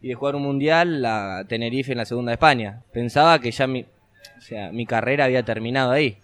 [0.03, 2.83] y de jugar un mundial a Tenerife en la segunda de España.
[2.93, 6.19] Pensaba que ya mi, o sea, mi carrera había terminado ahí.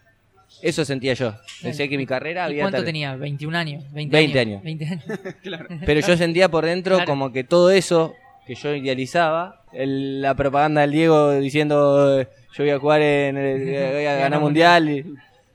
[0.63, 1.35] Eso sentía yo.
[1.63, 3.17] Pensé que mi carrera ¿Y había cuánto ter- tenía?
[3.17, 3.85] ¿21 años?
[3.93, 4.63] ¿20, 20 años.
[4.63, 5.05] 20 años.
[5.87, 7.09] Pero yo sentía por dentro Claro.
[7.11, 8.15] como que todo eso
[8.47, 13.37] que yo idealizaba, el- la propaganda del Diego diciendo eh, yo voy a jugar en
[13.37, 13.59] el-
[13.93, 15.05] voy a Ganar ganar mundial, y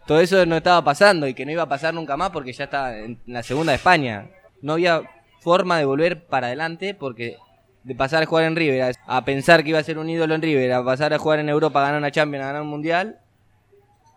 [0.05, 2.65] todo eso no estaba pasando y que no iba a pasar nunca más porque ya
[2.65, 4.27] estaba en la segunda de España.
[4.61, 5.01] No había
[5.41, 7.37] forma de volver para adelante porque
[7.83, 10.41] de pasar a jugar en River a, pensar que iba a ser un ídolo en
[10.41, 13.19] River, a pasar a jugar en Europa, a ganar una Champions, a ganar un mundial,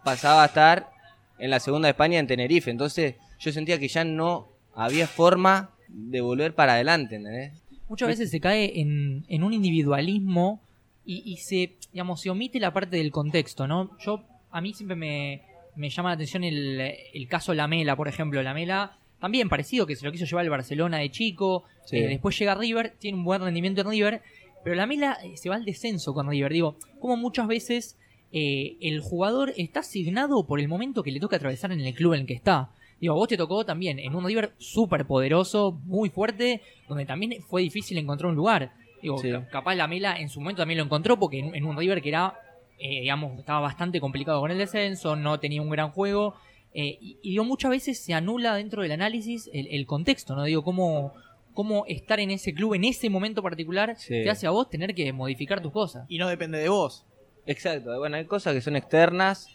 [0.05, 0.90] pasaba a estar
[1.38, 2.70] en la segunda de España en Tenerife.
[2.70, 7.52] Entonces yo sentía que ya no había forma de volver para adelante, ¿entendés?
[7.88, 10.61] Muchas veces se cae en, en un individualismo
[11.05, 13.96] y, y se, digamos, se omite la parte del contexto, ¿no?
[13.98, 15.42] Yo, a mí siempre me,
[15.76, 16.81] me llama la atención el,
[17.14, 18.42] el caso Lamela, por ejemplo.
[18.42, 21.96] Lamela, también parecido, que se lo quiso llevar al Barcelona de chico, Sí.
[21.98, 24.22] eh, después llega River, tiene un buen rendimiento en River,
[24.64, 26.52] pero Lamela eh, se va al descenso con River.
[26.52, 27.96] Digo, como muchas veces
[28.33, 32.14] eh, el jugador está asignado por el momento que le toca atravesar en el club
[32.14, 32.70] en el que está.
[33.00, 37.62] Digo, vos te tocó también en un River súper poderoso, muy fuerte, donde también fue
[37.62, 38.72] difícil encontrar un lugar.
[39.02, 39.31] Digo, Sí.
[39.52, 42.09] capaz la Mela en su momento también lo encontró porque en, en un River que
[42.09, 42.35] era,
[42.79, 46.35] eh, digamos, estaba bastante complicado con el descenso, no tenía un gran juego.
[46.78, 50.44] Eh, y, y digo, muchas veces se anula dentro del análisis el, el contexto, ¿no?
[50.44, 51.14] Digo, cómo,
[51.54, 54.22] cómo estar en ese club en ese momento particular Sí.
[54.22, 56.04] te hace a vos tener que modificar tus cosas.
[56.08, 57.04] Y no depende de vos.
[57.46, 59.48] Exacto, bueno, hay cosas que son externas,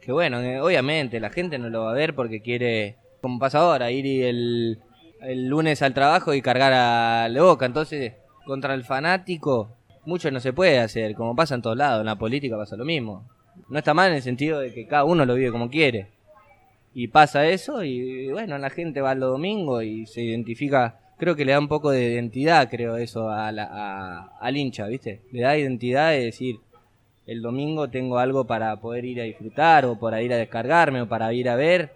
[0.00, 3.58] que bueno, eh, obviamente la gente no lo va a ver porque quiere, como pasa
[3.60, 4.78] ahora, ir y el,
[5.20, 7.66] el lunes al trabajo y cargar a la boca.
[7.66, 8.14] Entonces,
[8.46, 12.16] contra el fanático, mucho no se puede hacer, como pasa en todos lados, en la
[12.16, 13.28] política pasa lo mismo.
[13.68, 16.08] No está mal en el sentido de que cada uno lo vive como quiere.
[16.92, 21.44] Y pasa eso y bueno, la gente va los domingos y se identifica, creo que
[21.44, 25.20] le da un poco de identidad, creo eso, a la- al hincha, ¿viste?
[25.30, 26.56] Le da identidad de decir,
[27.26, 31.08] el domingo tengo algo para poder ir a disfrutar o para ir a descargarme o
[31.08, 31.92] para ir a ver,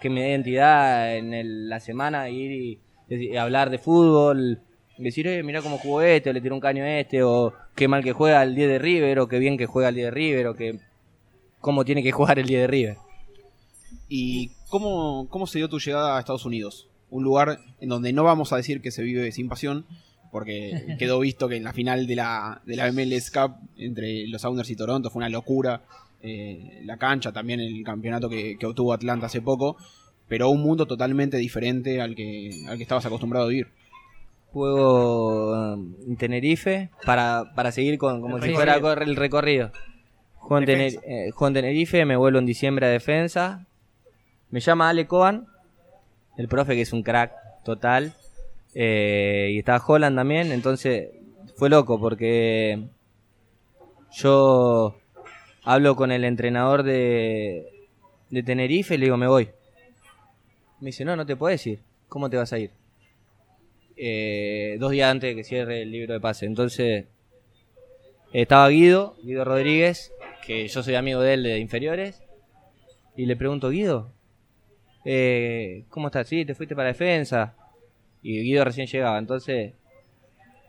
[0.00, 2.78] que me dé identidad en el- la semana, ir
[3.10, 4.60] y, hablar de fútbol,
[4.98, 7.88] decir, eh, mira cómo jugó este, o le tiró un caño a este, o qué
[7.88, 10.10] mal que juega el 10 de River, o qué bien que juega el 10 de
[10.12, 10.78] River, o que
[11.60, 12.96] cómo tiene que jugar el 10 de River.
[14.08, 16.88] ¿Y cómo, cómo se dio tu llegada a Estados Unidos?
[17.10, 19.84] Un lugar en donde no vamos a decir que se vive sin pasión,
[20.32, 24.42] porque quedó visto que en la final de la, de la MLS Cup entre los
[24.42, 25.82] Sounders y Toronto fue una locura.
[26.22, 29.76] eh, la cancha, también el campeonato que, que obtuvo Atlanta hace poco,
[30.28, 33.68] pero un mundo totalmente diferente al que, al que estabas acostumbrado a vivir.
[34.52, 38.80] Juego um, en Tenerife para, para seguir con como El si recorrido.
[38.80, 39.70] fuera el recorrido.
[40.36, 41.00] Juego en, Defensa.
[41.00, 43.66] Tener- eh, juego en Tenerife, me vuelvo en diciembre a defensa.
[44.56, 45.46] Me llama Ale Coan,
[46.38, 47.30] el profe que es un crack
[47.62, 48.14] total.
[48.74, 51.10] eh, y estaba Holland también, entonces
[51.56, 52.82] fue loco porque
[54.12, 54.96] yo
[55.62, 57.66] hablo con el entrenador de,
[58.46, 59.50] Tenerife y le digo, me voy.
[60.80, 61.80] Me dice, no, no te puedes ir.
[62.08, 62.70] ¿Cómo te vas a ir?
[63.94, 66.46] Eh, dos días antes de que cierre el libro de pase.
[66.46, 67.04] Entonces,
[68.32, 70.14] estaba Guido, Guido Rodríguez,
[70.46, 72.22] que yo soy amigo de él de inferiores.
[73.18, 74.15] Y le pregunto, Guido,
[75.06, 76.26] eh, ¿cómo estás?
[76.28, 77.54] Sí, te fuiste para defensa.
[78.22, 79.72] Y Guido recién llegaba, entonces...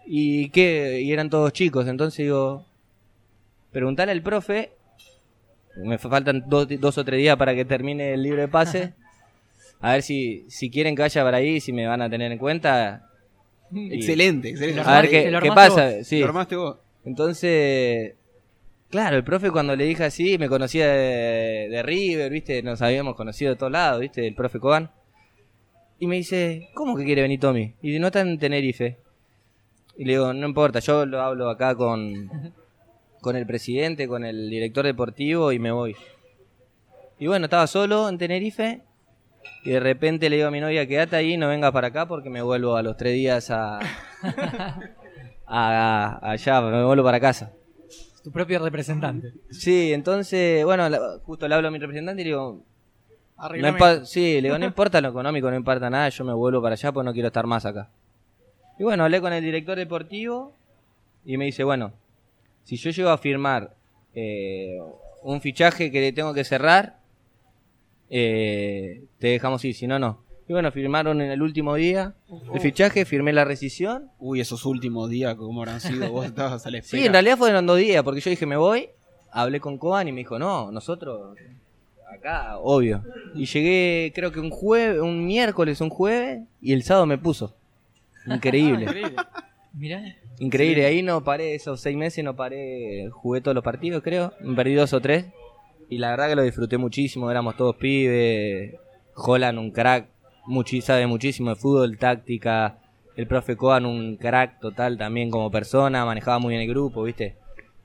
[0.05, 1.01] ¿Y qué?
[1.01, 2.63] Y eran todos chicos, entonces digo...
[3.71, 4.71] Preguntale al profe.
[5.83, 8.93] Me faltan dos, dos o tres días para que termine el libro de pase.
[9.79, 12.37] A ver si, si quieren que vaya para ahí, si me van a tener en
[12.39, 13.09] cuenta.
[13.71, 14.81] Y- Excelente, excelente.
[14.83, 16.03] A ver qué, qué pasa.
[16.03, 16.19] Sí.
[16.19, 16.77] Lo armaste vos.
[17.05, 18.15] Entonces,
[18.89, 22.61] claro, el profe cuando le dije así, me conocía de, de River, ¿viste?
[22.63, 24.25] Nos habíamos conocido de todos lados, ¿viste?
[24.27, 24.91] El profe Coban.
[25.99, 27.73] Y me dice, ¿cómo que quiere venir Tommy?
[27.81, 28.97] Y no está en Tenerife.
[29.97, 32.29] Y le digo, no importa, yo lo hablo acá con,
[33.21, 35.95] con el presidente, con el director deportivo y me voy.
[37.19, 38.81] Y bueno, estaba solo en Tenerife
[39.63, 42.29] y de repente le digo a mi novia, quédate ahí, no vengas para acá porque
[42.29, 43.79] me vuelvo a los tres días a,
[45.47, 47.53] a- allá, me vuelvo para casa.
[48.27, 49.31] Tu propio representante.
[49.51, 52.51] Sí, entonces, bueno, la- justo le hablo a mi representante y le digo,
[53.37, 53.79] no Arreglame.
[53.79, 56.73] impa- sí, le digo, no importa lo económico, no importa nada, yo me vuelvo para
[56.73, 57.89] allá porque no quiero estar más acá.
[58.77, 60.53] Y bueno, hablé con el director deportivo
[61.23, 61.93] y me dice, bueno,
[62.65, 63.73] si yo llego a firmar
[64.13, 64.77] eh,
[65.23, 66.97] un fichaje que le tengo que cerrar,
[68.09, 70.21] eh, te dejamos ir, si no, no.
[70.47, 72.13] Y bueno, firmaron en el último día
[72.53, 74.09] el fichaje, firmé la rescisión.
[74.17, 76.09] Uy, esos últimos días, ¿cómo habrán sido?
[76.11, 77.01] Vos estabas a la espera.
[77.01, 78.89] Sí, en realidad fueron dos días, porque yo dije, me voy,
[79.31, 81.37] hablé con Coan y me dijo, no, nosotros
[82.09, 83.03] acá, obvio.
[83.35, 87.53] Y llegué, creo que un jueves, un miércoles, un jueves, y el sábado me puso.
[88.25, 88.87] Increíble.
[89.73, 90.01] Mirá.
[90.39, 94.55] Increíble, ahí no paré, esos seis meses no paré, jugué todos los partidos creo, me
[94.55, 95.25] perdí dos o tres
[95.89, 98.75] y la verdad que lo disfruté muchísimo, éramos todos pibes,
[99.15, 100.07] Holland un crack,
[100.81, 102.77] sabe muchísimo de fútbol, táctica,
[103.15, 107.35] el profe Coan un crack total también como persona, manejaba muy bien el grupo, ¿viste?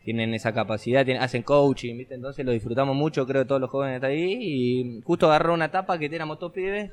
[0.04, 2.14] Tienen esa capacidad, hacen coaching, ¿viste?
[2.14, 5.66] Entonces lo disfrutamos mucho, creo que todos los jóvenes están ahí y justo agarró una
[5.66, 6.90] etapa que éramos todos pibes,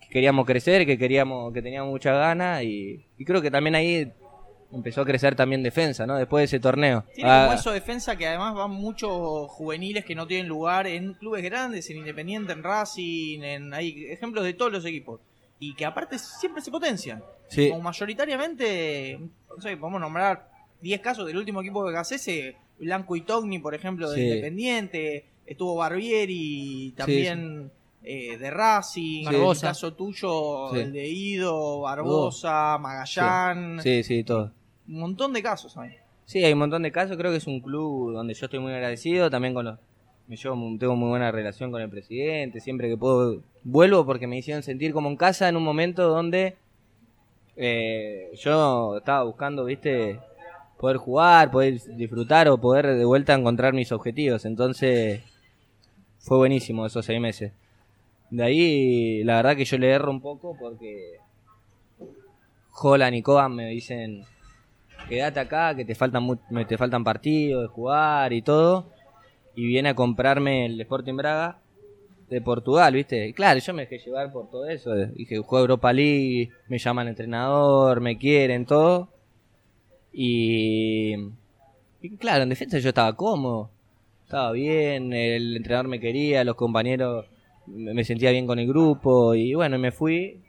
[0.00, 4.12] que queríamos crecer, que queríamos, que teníamos mucha ganas y creo que también ahí
[4.72, 6.16] empezó a crecer también defensa, ¿no?
[6.16, 7.04] Después de ese torneo.
[7.14, 11.14] Tiene Ah, como eso defensa que además van muchos juveniles que no tienen lugar en
[11.14, 15.20] clubes grandes, en Independiente, en Racing, en hay ejemplos de todos los equipos.
[15.58, 17.22] Y que aparte siempre se potencian.
[17.48, 19.18] sí, Como mayoritariamente,
[19.54, 20.48] no sé, podemos nombrar
[20.80, 24.22] 10 casos del último equipo de Gacese, Blanco y Togni, por ejemplo, de Sí.
[24.22, 27.70] Independiente, estuvo Barbieri también
[28.04, 29.68] eh, de Racing, el Barbosa.
[29.68, 30.80] caso tuyo, Sí.
[30.80, 34.50] el de Ido, Barbosa, Magallán, sí, sí, todo.
[34.88, 35.76] Un montón de casos.
[35.76, 35.92] hay.
[36.24, 37.16] Sí, hay un montón de casos.
[37.16, 39.30] Creo que es un club donde yo estoy muy agradecido.
[39.30, 39.78] También con los.
[40.56, 42.60] Mu- tengo muy buena relación con el presidente.
[42.60, 46.56] Siempre que puedo, vuelvo porque me hicieron sentir como en casa en un momento donde
[47.56, 50.18] eh, yo estaba buscando, viste,
[50.78, 54.44] poder jugar, poder disfrutar o poder de vuelta encontrar mis objetivos.
[54.46, 55.22] Entonces,
[56.18, 57.52] fue buenísimo esos seis meses.
[58.30, 61.16] De ahí, la verdad que yo le erro un poco porque
[62.80, 64.24] Holland y Coan me dicen
[65.12, 66.26] quédate acá, que te faltan
[66.66, 68.86] te faltan partidos de jugar y todo.
[69.54, 71.58] Y viene a comprarme el Sporting Braga
[72.30, 73.34] de Portugal, ¿viste?
[73.34, 74.94] Claro, yo me dejé llevar por todo eso.
[74.94, 79.10] Dije, juego Europa League, me llaman entrenador, me quieren, todo.
[80.14, 81.14] Y,
[82.00, 83.70] y claro, en defensa yo estaba cómodo,
[84.24, 87.26] estaba bien, el entrenador me quería, los compañeros
[87.66, 89.34] me sentía bien con el grupo.
[89.34, 90.40] Y bueno, me fui,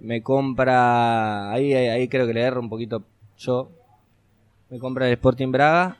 [0.00, 3.04] me compra, ahí, ahí, ahí creo que le erro un poquito
[3.36, 3.70] yo,
[4.70, 5.96] me compra el Sporting Braga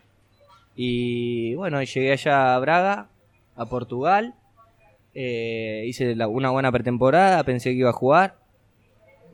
[0.76, 3.08] y bueno, llegué allá a Braga,
[3.56, 4.34] a Portugal,
[5.14, 8.36] eh, hice la- una buena pretemporada, pensé que iba a jugar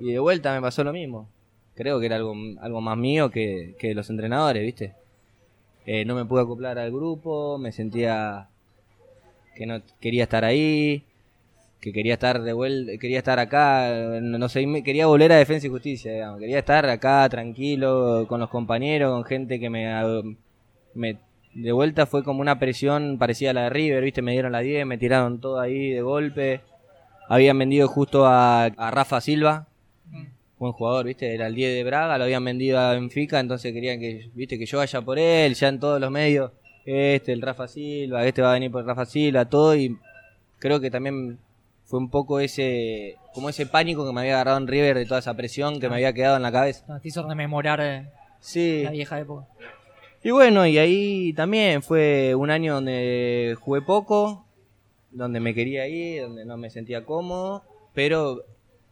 [0.01, 1.29] y de vuelta me pasó lo mismo.
[1.75, 4.95] Creo que era algo, algo más mío que, que los entrenadores, ¿viste?
[5.87, 8.49] Eh, no me pude acoplar al grupo, me sentía
[9.57, 11.05] que no quería estar ahí,
[11.85, 13.91] que quería estar de vuelta, quería estar acá,
[14.23, 16.41] no, sé, quería volver a Defensa y Justicia, digamos.
[16.41, 19.87] quería estar acá tranquilo con los compañeros, con gente que me,
[20.95, 21.19] me
[21.53, 24.23] de vuelta fue como una presión parecida a la de River, ¿viste?
[24.23, 26.63] Me dieron la 10, me tiraron todo ahí de golpe.
[27.29, 29.69] Habían vendido justo a, a Rafa Silva,
[30.59, 31.35] buen jugador, ¿viste?
[31.35, 34.59] Era el 10 de Braga, lo habían vendido a Benfica, entonces querían que, ¿viste?
[34.59, 36.51] que yo vaya por él, ya en todos los medios.
[36.87, 39.99] Este, el Rafa Silva, este va a venir por Rafa Silva, todo y
[40.59, 41.39] creo que también
[41.85, 45.21] fue un poco ese como ese pánico que me había agarrado en River de toda
[45.21, 47.01] esa presión que me había quedado en la cabeza.
[47.03, 48.09] Te hizo rememorar eh,
[48.41, 48.83] Sí.
[48.85, 49.47] la vieja época.
[50.23, 54.45] Y bueno, y ahí también fue un año donde jugué poco,
[55.11, 58.43] donde me quería ir, donde no me sentía cómodo, pero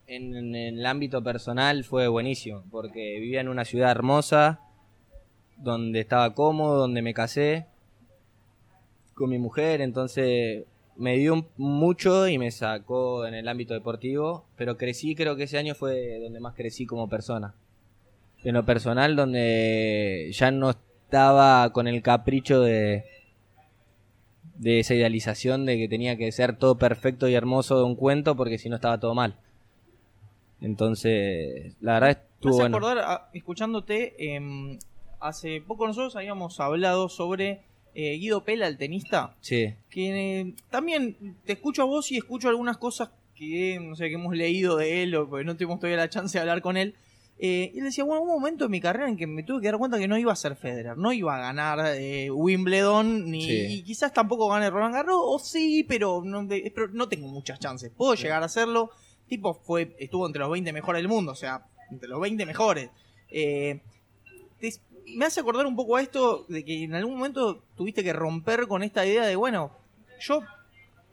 [0.06, 4.60] en, en el ámbito personal fue buenísimo, porque vivía en una ciudad hermosa,
[5.56, 7.66] donde estaba cómodo, donde me casé
[9.14, 10.64] con mi mujer, entonces
[10.96, 15.58] me dio mucho y me sacó en el ámbito deportivo, pero crecí, creo que ese
[15.58, 17.54] año fue donde más crecí como persona.
[18.44, 23.04] En lo personal, donde ya no estaba con el capricho de,
[24.56, 28.36] de esa idealización de que tenía que ser todo perfecto y hermoso de un cuento,
[28.36, 29.36] porque si no estaba todo mal.
[30.60, 32.76] Entonces, la verdad estuvo bueno.
[32.76, 34.78] acordar, escuchándote, em,
[35.18, 37.62] hace poco nosotros habíamos hablado sobre
[37.94, 42.48] eh, Guido Pela, el tenista, Sí, que eh, también te escucho a vos y escucho
[42.48, 45.96] algunas cosas que no sé que hemos leído de él o porque no tuvimos todavía
[45.98, 46.94] la chance de hablar con él.
[47.38, 49.60] Eh, y él decía, bueno, hubo un momento en mi carrera en que me tuve
[49.62, 51.96] que dar cuenta que no iba a ser Federer, no iba a ganar
[52.30, 53.66] Wimbledon, ni Sí.
[53.78, 57.90] y quizás tampoco gane Roland Garros, o sí, pero no, pero no tengo muchas chances.
[57.90, 58.90] Puedo llegar a hacerlo.
[59.28, 62.90] Tipo, fue, estuvo entre los 20 mejores del mundo, o sea, entre los 20 mejores.
[63.30, 63.80] Eh,
[65.16, 68.66] me hace acordar un poco a esto de que en algún momento tuviste que romper
[68.66, 69.72] con esta idea de, bueno,
[70.20, 70.42] yo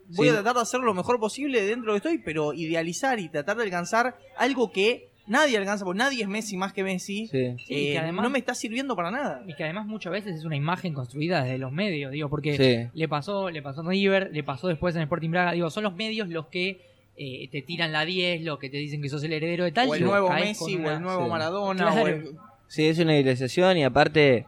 [0.09, 0.29] voy Sí.
[0.29, 3.29] a tratar de hacer lo mejor posible dentro de lo que estoy, pero idealizar y
[3.29, 7.27] tratar de alcanzar algo que nadie alcanza, porque nadie es Messi más que Messi.
[7.27, 7.55] sí.
[7.67, 9.43] Sí, y eh, que además- no me está sirviendo para nada.
[9.47, 12.89] Y que además muchas veces es una imagen construida desde los medios, digo, porque Sí.
[12.97, 15.93] le pasó, le pasó en River, le pasó después en Sporting Braga, digo, son los
[15.95, 16.87] medios los que
[17.21, 19.89] eh, te tiran la 10, los que te dicen que sos el heredero de tal.
[19.89, 21.29] O el nuevo Messi, o el nuevo sí.
[21.29, 22.01] Maradona, Claro.
[22.03, 22.35] o el-
[22.69, 24.45] Sí, es una idealización y aparte,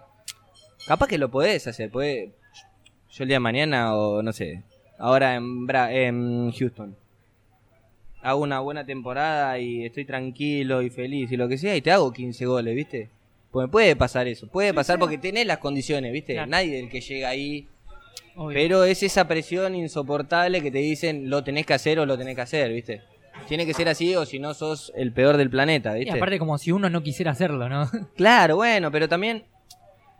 [0.87, 1.89] capaz que lo podés hacer.
[1.89, 2.29] Podés,
[3.11, 4.63] yo el día de mañana o no sé,
[4.97, 6.95] ahora en, Bra- en Houston.
[8.21, 11.91] Hago una buena temporada y estoy tranquilo y feliz y lo que sea y te
[11.91, 13.09] hago 15 goles, ¿viste?
[13.51, 16.33] Porque puede pasar eso, puede pasar porque tenés las condiciones, ¿viste?
[16.33, 16.49] Claro.
[16.49, 17.67] Nadie del que llega ahí.
[18.35, 18.53] Obvio.
[18.53, 22.35] Pero es esa presión insoportable que te dicen lo tenés que hacer o lo tenés
[22.35, 23.01] que hacer, ¿viste?
[23.47, 26.17] Tiene que ser así o si no sos el peor del planeta, Y ¿viste?
[26.17, 27.89] aparte como si uno no quisiera hacerlo, ¿no?
[28.15, 29.43] Claro, bueno, pero también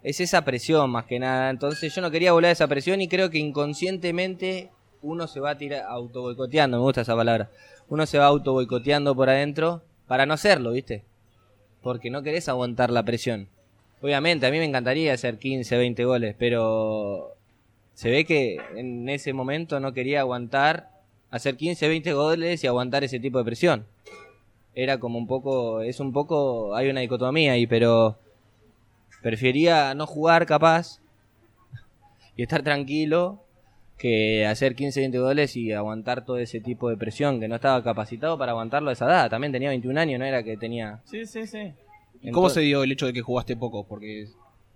[0.04, 1.50] es esa presión más que nada.
[1.50, 4.70] Entonces yo no quería volar esa presión y creo que inconscientemente
[5.02, 7.50] uno se va a tirar auto boicoteando, me gusta esa palabra.
[7.88, 11.04] Uno se va auto boicoteando por adentro para no hacerlo, ¿viste?
[11.82, 13.48] Porque no querés aguantar la presión.
[14.02, 17.36] Obviamente, a mí me encantaría hacer 15, 20 goles, pero
[17.94, 20.91] se ve que en ese momento no quería aguantar
[21.32, 23.86] hacer 15, 20 goles y aguantar ese tipo de presión.
[24.76, 28.18] Era como un poco, es un poco, hay una dicotomía ahí, pero
[29.22, 31.00] prefería no jugar capaz
[32.36, 33.40] y estar tranquilo
[33.98, 37.84] que hacer 15, 20 goles y aguantar todo ese tipo de presión, que no estaba
[37.84, 39.30] capacitado para aguantarlo a esa edad.
[39.30, 41.02] También tenía 21 años, no era que tenía...
[41.06, 41.72] Sí, sí, sí.
[42.24, 43.84] ¿Y ¿Cómo se dio el hecho de que jugaste poco?
[43.84, 44.28] Porque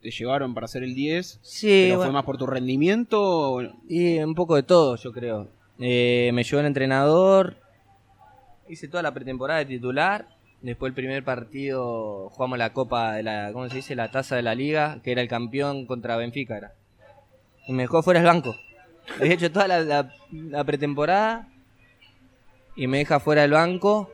[0.02, 2.12] te llevaron para hacer el 10, Sí, pero bueno.
[2.12, 3.20] fue más por tu rendimiento.
[3.54, 5.48] o- Y un poco de todo, yo creo.
[5.80, 7.58] Eh, me llevó el entrenador,
[8.70, 10.28] hice toda la pretemporada de titular.
[10.62, 13.96] Después el primer partido jugamos la copa de la, ¿cómo se dice?
[13.96, 16.58] La taza de la liga, que era el campeón contra Benfica.
[16.58, 16.74] Era.
[17.68, 18.56] Y me dejó fuera del banco.
[19.20, 21.48] Había hecho toda la, pretemporada
[22.76, 24.10] y me deja fuera del banco.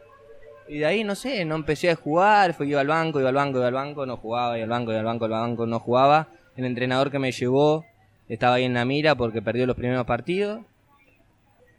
[0.67, 3.35] Y de ahí, no sé, no empecé a jugar, fue iba al banco, iba al
[3.35, 5.65] banco, iba al banco, no jugaba, iba al banco, iba al banco, iba al banco,
[5.65, 6.27] no jugaba.
[6.55, 7.85] El entrenador que me llevó
[8.29, 10.61] estaba ahí en la mira porque perdió los primeros partidos.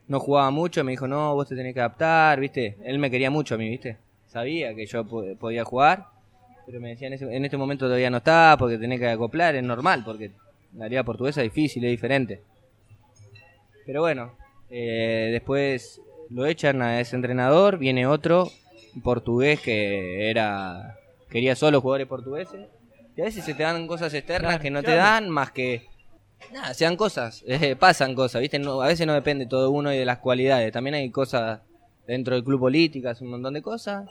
[0.08, 2.76] No jugaba mucho, me dijo, no, vos te tenés que adaptar, ¿viste?
[2.84, 3.96] Él me quería mucho a mí, ¿viste?
[4.26, 6.06] Sabía que yo po- podía jugar,
[6.66, 9.54] pero me decía, en, ese- en este momento todavía no está porque tenés que acoplar,
[9.54, 10.32] es normal, porque
[10.76, 12.42] la liga portuguesa es difícil, es diferente.
[13.86, 14.32] Pero bueno,
[14.70, 16.00] eh, después
[16.30, 18.50] lo echan a ese entrenador, viene otro
[19.02, 20.96] portugués que era
[21.30, 22.68] quería solo jugadores portugueses.
[23.16, 25.82] Y a veces se te dan cosas externas Claro, que no te dan más que
[26.52, 28.58] nada, sean cosas, eh, pasan cosas, ¿viste?
[28.58, 30.72] No, a veces no depende todo uno y de las cualidades.
[30.72, 31.60] También hay cosas
[32.06, 34.08] dentro del club políticas, un montón de cosas.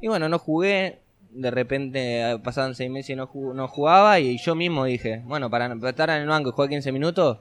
[0.00, 1.00] Y bueno, no jugué.
[1.30, 4.20] De repente eh, pasaban seis meses y no, ju- no jugaba.
[4.20, 7.38] Y yo mismo dije, bueno, para, para estar en el banco y jugar 15 minutos,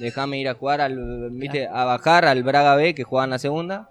[0.00, 1.68] déjame ir a jugar, al, ¿viste?
[1.68, 3.90] a bajar al Braga B, que jugaba en la segunda.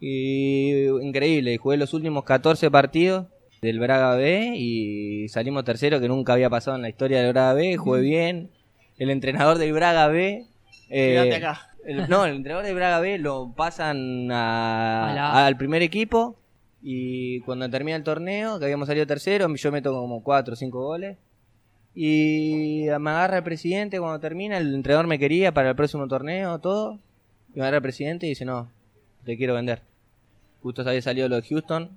[0.00, 3.26] Y increíble, jugué los últimos 14 partidos
[3.62, 7.54] del Braga B y salimos tercero, que nunca había pasado en la historia del Braga
[7.54, 7.76] B.
[7.76, 8.50] Jugué bien.
[8.98, 10.46] El entrenador del Braga B.
[10.90, 11.70] eh, acá.
[11.86, 16.36] el- no, el entrenador de Braga B lo pasan a- A la- al primer equipo
[16.82, 20.82] y cuando termina el torneo, que habíamos salido tercero, yo meto como 4 o 5
[20.82, 21.16] goles.
[21.94, 26.58] Y me agarra el presidente cuando termina, el entrenador me quería para el próximo torneo,
[26.58, 26.98] todo.
[27.54, 28.68] Y me agarra el presidente y dice, no,
[29.24, 29.80] te quiero vender.
[30.62, 31.90] Justo había salido lo de Houston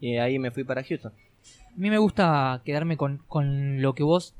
[0.00, 1.12] y ahí me fui para Houston.
[1.12, 4.34] A mí me gusta quedarme con, con lo que vos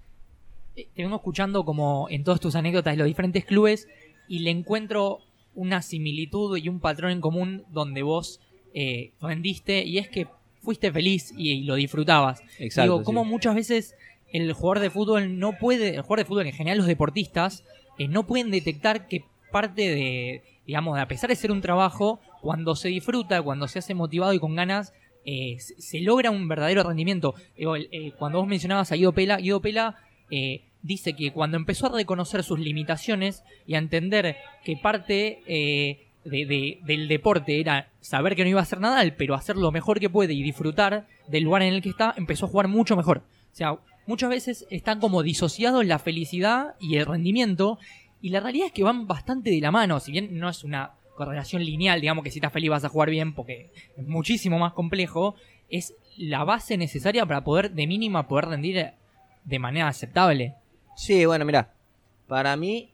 [0.94, 3.88] te vengo escuchando como en todas tus anécdotas de los diferentes clubes
[4.28, 5.20] y le encuentro
[5.54, 8.40] una similitud y un patrón en común donde vos
[8.74, 10.28] eh, rendiste y es que
[10.60, 12.42] fuiste feliz y, y lo disfrutabas.
[12.58, 12.92] Exacto.
[12.92, 13.30] Digo, como sí.
[13.30, 13.94] muchas veces
[14.32, 17.64] el jugador de fútbol no puede, el jugador de fútbol en general los deportistas
[17.98, 22.76] eh, no pueden detectar que parte de, digamos, a pesar de ser un trabajo, cuando
[22.76, 24.92] se disfruta, cuando se hace motivado y con ganas,
[25.24, 27.34] eh, se, logra un verdadero rendimiento.
[27.56, 29.96] Digo, eh, cuando vos mencionabas a Guido Pela, Guido Pela
[30.30, 36.06] eh, dice que cuando empezó a reconocer sus limitaciones y a entender que parte eh,
[36.24, 39.70] de- de- del deporte era saber que no iba a hacer nada, pero hacer lo
[39.72, 42.96] mejor que puede y disfrutar del lugar en el que está, empezó a jugar mucho
[42.96, 43.18] mejor.
[43.52, 43.76] O sea,
[44.06, 47.78] muchas veces están como disociados la felicidad y el rendimiento,
[48.20, 50.92] y la realidad es que van bastante de la mano, si bien no es una
[51.16, 54.72] correlación lineal, digamos que si estás feliz vas a jugar bien, porque es muchísimo más
[54.72, 55.34] complejo,
[55.68, 58.90] es la base necesaria para poder, de mínima, poder rendir
[59.44, 60.54] de manera aceptable.
[60.98, 61.72] Sí, bueno, mira,
[62.26, 62.90] para mí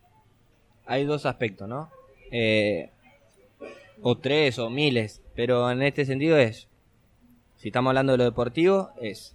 [0.84, 1.88] hay dos aspectos, ¿no?
[2.30, 2.90] Eh,
[4.02, 6.68] o tres o miles, pero en este sentido es,
[7.56, 9.34] si estamos hablando de lo deportivo, es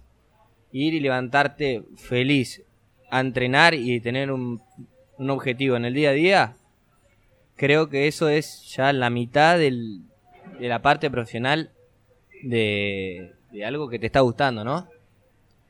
[0.70, 2.62] ir y levantarte feliz
[3.10, 4.62] a entrenar y tener un,
[5.18, 6.56] un objetivo en el día a día.
[7.56, 10.02] Creo que eso es ya la mitad del-
[10.60, 11.72] de la parte profesional
[12.44, 14.86] de, de algo que te está gustando, ¿no?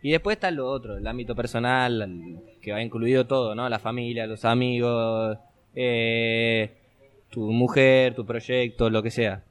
[0.02, 3.68] Y después está lo otro, el ámbito personal, que va incluido todo, ¿no?
[3.68, 5.38] La familia, los amigos,
[5.74, 6.70] eh,
[7.30, 9.44] tu mujer, tu proyecto, lo que sea.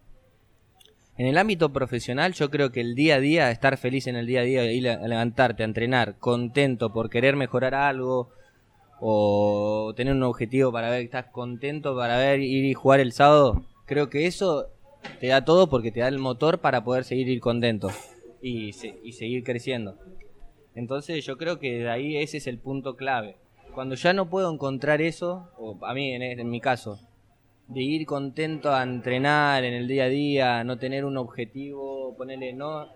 [1.18, 4.26] En el ámbito profesional, yo creo que el día a día, estar feliz en el
[4.26, 8.30] día a día, ir a levantarte, a entrenar, contento por querer mejorar algo,
[9.02, 13.12] o tener un objetivo para ver que estás contento para ver ir y jugar el
[13.14, 14.68] sábado, creo que eso
[15.20, 17.90] te da todo porque te da el motor para poder seguir ir contento
[18.42, 19.96] y, se- y seguir creciendo.
[20.80, 23.36] Entonces yo creo que de ahí ese es el punto clave.
[23.76, 27.00] Cuando ya no puedo encontrar eso, o a mí en, en mi caso,
[27.68, 32.54] de ir contento a entrenar en el día a día, no tener un objetivo, ponerle
[32.54, 32.88] no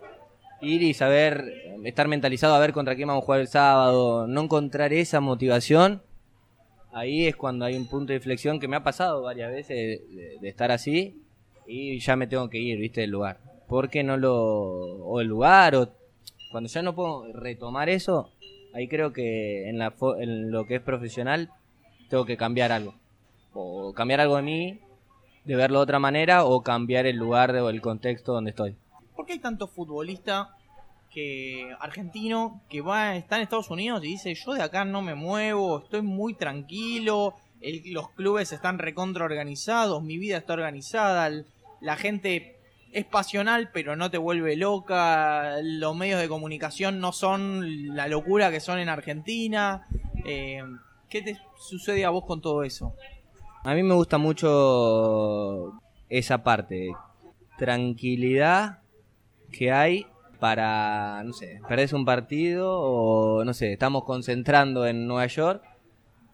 [0.61, 1.43] ir y saber
[1.83, 6.01] estar mentalizado a ver contra quién vamos a jugar el sábado, no encontrar esa motivación,
[6.93, 10.37] ahí es cuando hay un punto de inflexión que me ha pasado varias veces de,
[10.39, 11.21] de estar así
[11.67, 13.01] y ya me tengo que ir, ¿viste?
[13.01, 13.39] del lugar.
[13.67, 16.02] Porque no lo o el lugar o
[16.53, 18.29] cuando ya no puedo retomar eso,
[18.73, 21.49] ahí creo que en lo que es profesional
[22.09, 22.93] tengo que cambiar algo
[23.53, 24.79] o cambiar algo de mí,
[25.45, 28.75] de verlo de otra manera, o cambiar el lugar o el contexto donde estoy.
[29.15, 30.55] ¿Por qué hay tanto futbolista
[31.09, 35.15] que argentino que va está en Estados Unidos y dice yo de acá no me
[35.15, 37.35] muevo, estoy muy tranquilo,
[37.85, 41.31] los clubes están recontra organizados, mi vida está organizada,
[41.81, 42.52] la gente
[42.93, 48.51] es pasional pero no te vuelve loca, los medios de comunicación no son la locura
[48.51, 49.87] que son en Argentina.
[50.25, 50.63] Eh,
[51.09, 52.95] ¿Qué te sucede a vos con todo eso?
[53.63, 55.79] A mí me gusta mucho
[56.09, 56.91] esa parte,
[57.57, 58.79] tranquilidad
[59.51, 60.05] que hay
[60.39, 65.63] para, no sé, perdés un partido o, no sé, estamos concentrando en Nueva York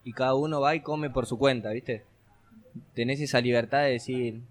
[0.04, 2.04] y cada uno va y come por su cuenta, ¿viste?
[2.94, 4.46] Tenés esa libertad de decir, "Mira,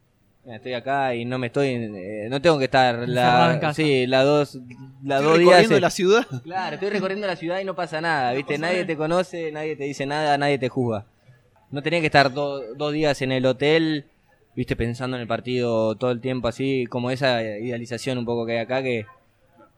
[0.56, 3.74] estoy acá y no me estoy, eh, no tengo que estar Encerrado en la, casa.
[3.76, 4.56] sí, la dos,
[5.04, 5.50] la Estoy dos días.
[5.50, 6.26] recorriendo la ciudad.
[6.44, 8.54] Claro, estoy recorriendo la ciudad y no pasa nada, ¿viste?
[8.56, 8.88] pasa nadie nada.
[8.88, 11.06] te conoce, nadie te dice nada, nadie te juzga.
[11.72, 14.06] No tenés que estar do- dos días en el hotel,
[14.56, 14.76] ¿viste?
[14.76, 18.58] Pensando en el partido todo el tiempo así, como esa idealización un poco que hay
[18.60, 19.06] acá, que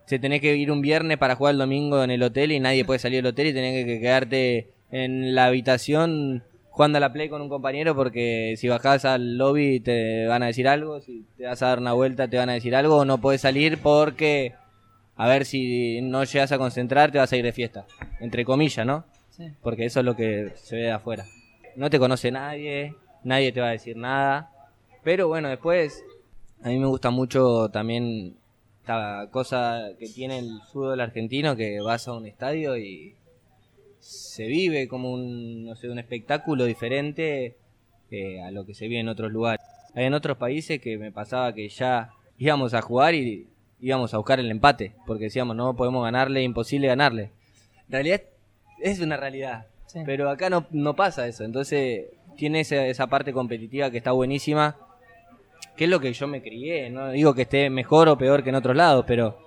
[0.06, 2.86] se tenés que ir un viernes para jugar el domingo en el hotel y nadie
[2.86, 7.30] puede salir del hotel y tenés que quedarte en la habitación jugando a la play
[7.30, 11.46] con un compañero porque si bajás al lobby te van a decir algo, si te
[11.46, 14.54] vas a dar una vuelta te van a decir algo, o no puedes salir porque
[15.16, 17.86] a ver si no llegas a concentrar te vas a ir de fiesta,
[18.20, 19.04] entre comillas, ¿no?
[19.30, 19.52] Sí.
[19.62, 21.26] Porque eso es lo que se ve de afuera.
[21.76, 24.50] No te conoce nadie, nadie te va a decir nada,
[25.04, 26.04] pero bueno, después
[26.64, 28.36] a mí me gusta mucho también
[28.82, 33.16] esta cosa que tiene el fútbol argentino, que vas a un estadio y
[34.02, 37.56] se vive como un, no sé, un espectáculo diferente
[38.10, 39.66] eh, a lo que se vive en otros lugares.
[39.96, 43.48] Hay en otros países que me pasaba que ya íbamos a jugar y
[43.80, 47.32] íbamos a buscar el empate, porque decíamos, no podemos ganarle, imposible ganarle.
[47.88, 48.22] En realidad
[48.82, 50.00] es una realidad, Sí.
[50.06, 52.06] pero acá no, no pasa eso, entonces
[52.38, 54.78] tiene esa, esa parte competitiva que está buenísima,
[55.76, 58.50] que es lo que yo me crié, no digo que esté mejor o peor que
[58.50, 59.38] en otros lados, pero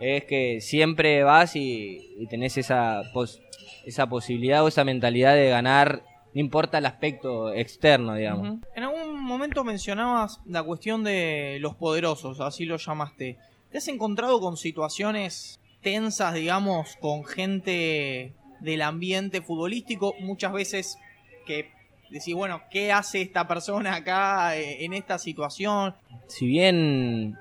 [0.00, 3.40] es que siempre vas y, y tenés esa, pos-
[3.84, 6.02] esa posibilidad o esa mentalidad de ganar,
[6.34, 8.58] no importa el aspecto externo, digamos.
[8.74, 13.38] En algún momento mencionabas la cuestión de los poderosos, así lo llamaste.
[13.70, 20.14] ¿Te has encontrado con situaciones tensas, digamos, con gente del ambiente futbolístico?
[20.20, 20.98] Muchas veces
[21.46, 21.70] que
[22.10, 25.94] decís, bueno, ¿qué hace esta persona acá eh, en esta situación?
[26.32, 27.36] si bien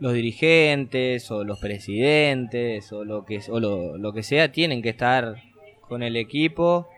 [0.00, 4.88] los dirigentes o los presidentes o lo que o lo, lo que sea tienen que
[4.88, 5.36] estar
[5.88, 6.88] con el equipo,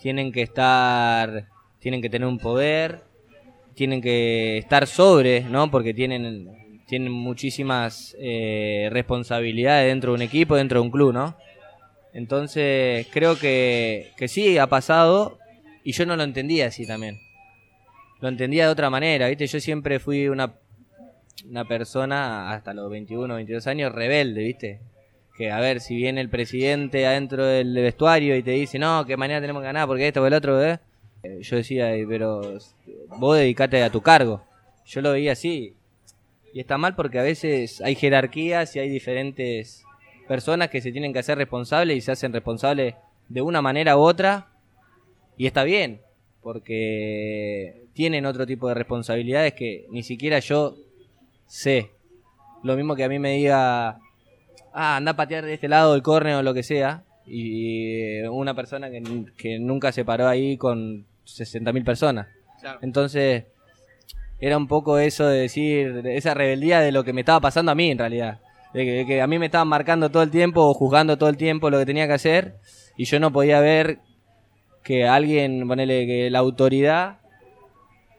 [0.00, 3.02] tienen que estar tienen que tener un poder,
[3.74, 5.70] tienen que estar sobre, ¿no?
[5.70, 11.36] Porque tienen tienen muchísimas eh, responsabilidades dentro de un equipo, dentro de un club, ¿no?
[12.14, 15.38] Entonces, creo que, que sí ha pasado
[15.84, 17.20] y yo no lo entendía así también.
[18.20, 19.46] Lo entendía de otra manera, ¿viste?
[19.46, 20.54] Yo siempre fui una
[21.46, 24.80] una persona hasta los 21, 22 años rebelde, ¿viste?
[25.38, 29.16] Que a ver, si viene el presidente adentro del vestuario y te dice, no, que
[29.16, 30.80] mañana tenemos que ganar porque esto o el otro, ¿eh?
[31.22, 32.42] Eh, Yo decía, "Eh, pero
[33.18, 34.42] vos dedicate a tu cargo.
[34.84, 35.74] Yo lo veía así.
[36.52, 39.84] Y está mal porque a veces hay jerarquías y hay diferentes
[40.26, 42.94] personas que se tienen que hacer responsables y se hacen responsables
[43.28, 44.48] de una manera u otra.
[45.36, 46.00] Y está bien,
[46.42, 50.76] porque tienen otro tipo de responsabilidades que ni siquiera yo
[51.46, 51.90] sé.
[52.64, 54.00] Lo mismo que a mí me diga,
[54.72, 57.04] ah, anda a patear de este lado el córner o lo que sea.
[57.26, 59.02] Y una persona que,
[59.36, 62.28] que nunca se paró ahí con 60.000 personas.
[62.80, 63.44] Entonces,
[64.40, 67.74] era un poco eso de decir, esa rebeldía de lo que me estaba pasando a
[67.74, 68.40] mí en realidad.
[68.72, 71.28] De que, de que a mí me estaban marcando todo el tiempo o juzgando todo
[71.28, 72.56] el tiempo lo que tenía que hacer.
[72.96, 73.98] Y yo no podía ver
[74.82, 77.18] que alguien, ponele que la autoridad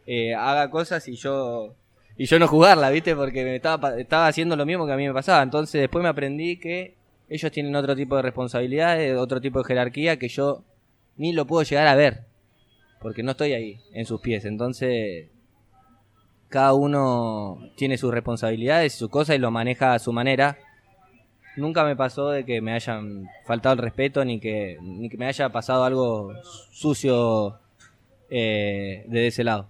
[0.06, 1.76] eh, haga cosas y yo
[2.20, 3.16] y yo no jugarla, ¿viste?
[3.16, 5.42] Porque me estaba, estaba haciendo lo mismo que a mí me pasaba.
[5.42, 6.96] Entonces después me aprendí que
[7.30, 10.66] ellos tienen otro tipo de responsabilidades, otro tipo de jerarquía que yo
[11.16, 12.26] ni lo puedo llegar a ver.
[13.00, 14.44] Porque no estoy ahí, en sus pies.
[14.44, 15.30] Entonces,
[16.50, 20.58] cada uno tiene sus responsabilidades y sus cosas y lo maneja a su manera.
[21.56, 25.28] nunca me pasó de que me hayan faltado el respeto ni que, ni que me
[25.28, 27.60] haya pasado algo sucio
[28.30, 29.70] eh, de ese lado.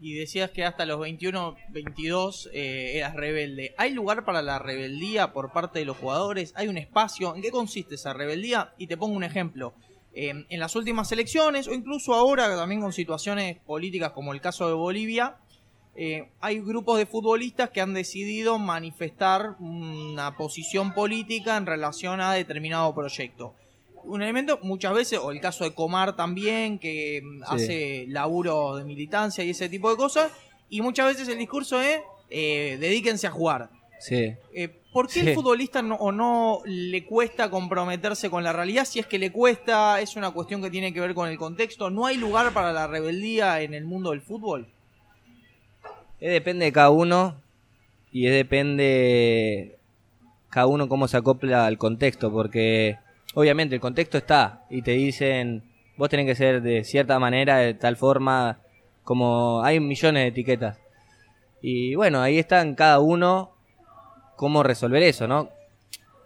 [0.00, 3.74] Y decías que hasta los 21, 22 eh, eras rebelde.
[3.78, 6.52] ¿Hay lugar para la rebeldía por parte de los jugadores?
[6.56, 7.34] ¿Hay un espacio?
[7.34, 8.74] ¿En qué consiste esa rebeldía?
[8.78, 9.74] Y te pongo un ejemplo.
[10.12, 14.68] Eh, en las últimas elecciones, o incluso ahora también con situaciones políticas como el caso
[14.68, 15.36] de Bolivia,
[16.00, 22.32] eh, hay grupos de futbolistas que han decidido manifestar una posición política en relación a
[22.32, 23.54] determinado proyecto.
[24.04, 28.84] Un elemento, muchas veces, o el caso de Comar también, que mm, hace laburo de
[28.84, 30.32] militancia y ese tipo de cosas,
[30.70, 33.70] y muchas veces el discurso es eh, dedíquense a jugar.
[34.00, 34.34] Sí.
[34.54, 35.28] Eh, ¿Por qué Sí.
[35.28, 38.84] el futbolista no, o no le cuesta comprometerse con la realidad?
[38.84, 41.90] Si es que le cuesta, es una cuestión que tiene que ver con el contexto.
[41.90, 44.66] ¿No hay lugar para la rebeldía en el mundo del fútbol?
[46.20, 47.40] Es depende de cada uno
[48.12, 49.76] y es depende
[50.50, 52.98] cada uno cómo se acopla al contexto, porque
[53.34, 55.62] obviamente el contexto está y te dicen
[55.98, 58.60] vos tenés que ser de cierta manera, de tal forma,
[59.02, 60.78] como hay millones de etiquetas.
[61.60, 63.50] Y bueno, ahí está en cada uno
[64.36, 65.50] cómo resolver eso, ¿no?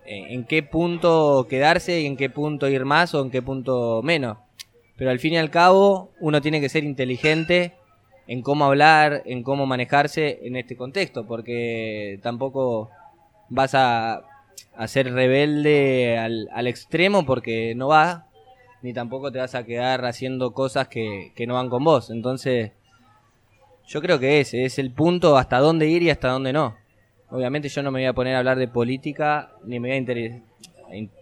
[0.05, 4.03] En en qué punto quedarse y en qué punto ir más o en qué punto
[4.03, 4.37] menos.
[4.97, 7.73] Pero al fin y al cabo, uno tiene que ser inteligente
[8.27, 12.91] en cómo hablar, en cómo manejarse en este contexto, porque tampoco
[13.49, 14.23] vas a,
[14.77, 18.27] a ser rebelde al, al extremo porque no va,
[18.83, 22.11] ni tampoco te vas a quedar haciendo cosas que, que no van con vos.
[22.11, 22.73] Entonces,
[23.87, 26.77] yo creo que ese es el punto hasta dónde ir y hasta dónde no.
[27.31, 29.99] Obviamente yo no me voy a poner a hablar de política, ni me voy a
[29.99, 30.41] interesar,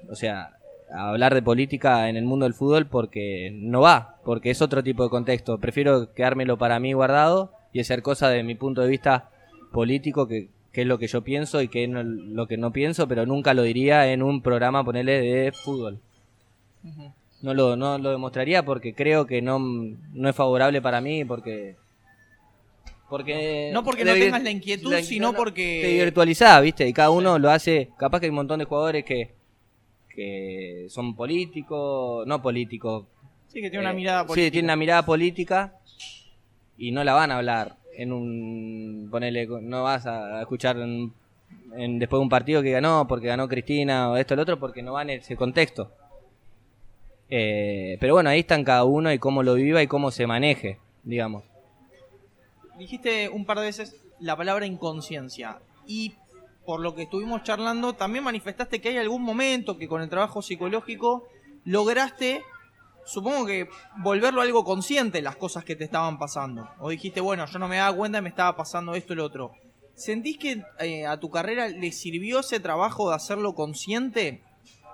[0.09, 0.57] o sea,
[0.93, 4.83] a hablar de política en el mundo del fútbol porque no va, porque es otro
[4.83, 5.59] tipo de contexto.
[5.59, 9.31] Prefiero quedármelo para mí guardado y hacer cosas de mi punto de vista
[9.73, 12.73] político, que, que es lo que yo pienso y que es no- lo que no
[12.73, 15.99] pienso, pero nunca lo diría en un programa, ponerle de fútbol.
[17.43, 21.77] No lo, no lo demostraría porque creo que no, no es favorable para mí, porque...
[23.09, 26.87] porque No porque no tengas la inquietud, la- sino no, no, porque- Te virtualizás, ¿viste?
[26.87, 27.91] Y cada uno lo hace...
[27.99, 29.31] Capaz que hay un montón de jugadores que,
[30.15, 33.07] que son políticos, no políticos,
[33.49, 34.45] Sí, que tiene una eh, mirada política.
[34.47, 35.75] Sí, tiene una mirada política
[36.79, 39.09] y no la van a hablar en un.
[39.11, 44.17] Ponele, no vas a escuchar después de un partido que ganó porque ganó Cristina o
[44.17, 45.93] esto o lo otro porque no va en ese contexto.
[47.29, 50.79] Eh, pero bueno, ahí están cada uno y cómo lo viva y cómo se maneje,
[51.05, 51.45] digamos.
[52.79, 55.59] Dijiste un par de veces la palabra inconsciencia.
[55.87, 56.15] Y
[56.65, 60.41] por lo que estuvimos charlando, también manifestaste que hay algún momento que con el trabajo
[60.41, 61.29] psicológico
[61.65, 62.43] lograste,
[63.05, 66.69] supongo que volverlo algo consciente las cosas que te estaban pasando.
[66.79, 69.25] O dijiste, bueno, yo no me daba cuenta y me estaba pasando esto y lo
[69.25, 69.53] otro.
[69.95, 74.43] ¿Sentís que eh, a tu carrera le sirvió ese trabajo de hacerlo consciente?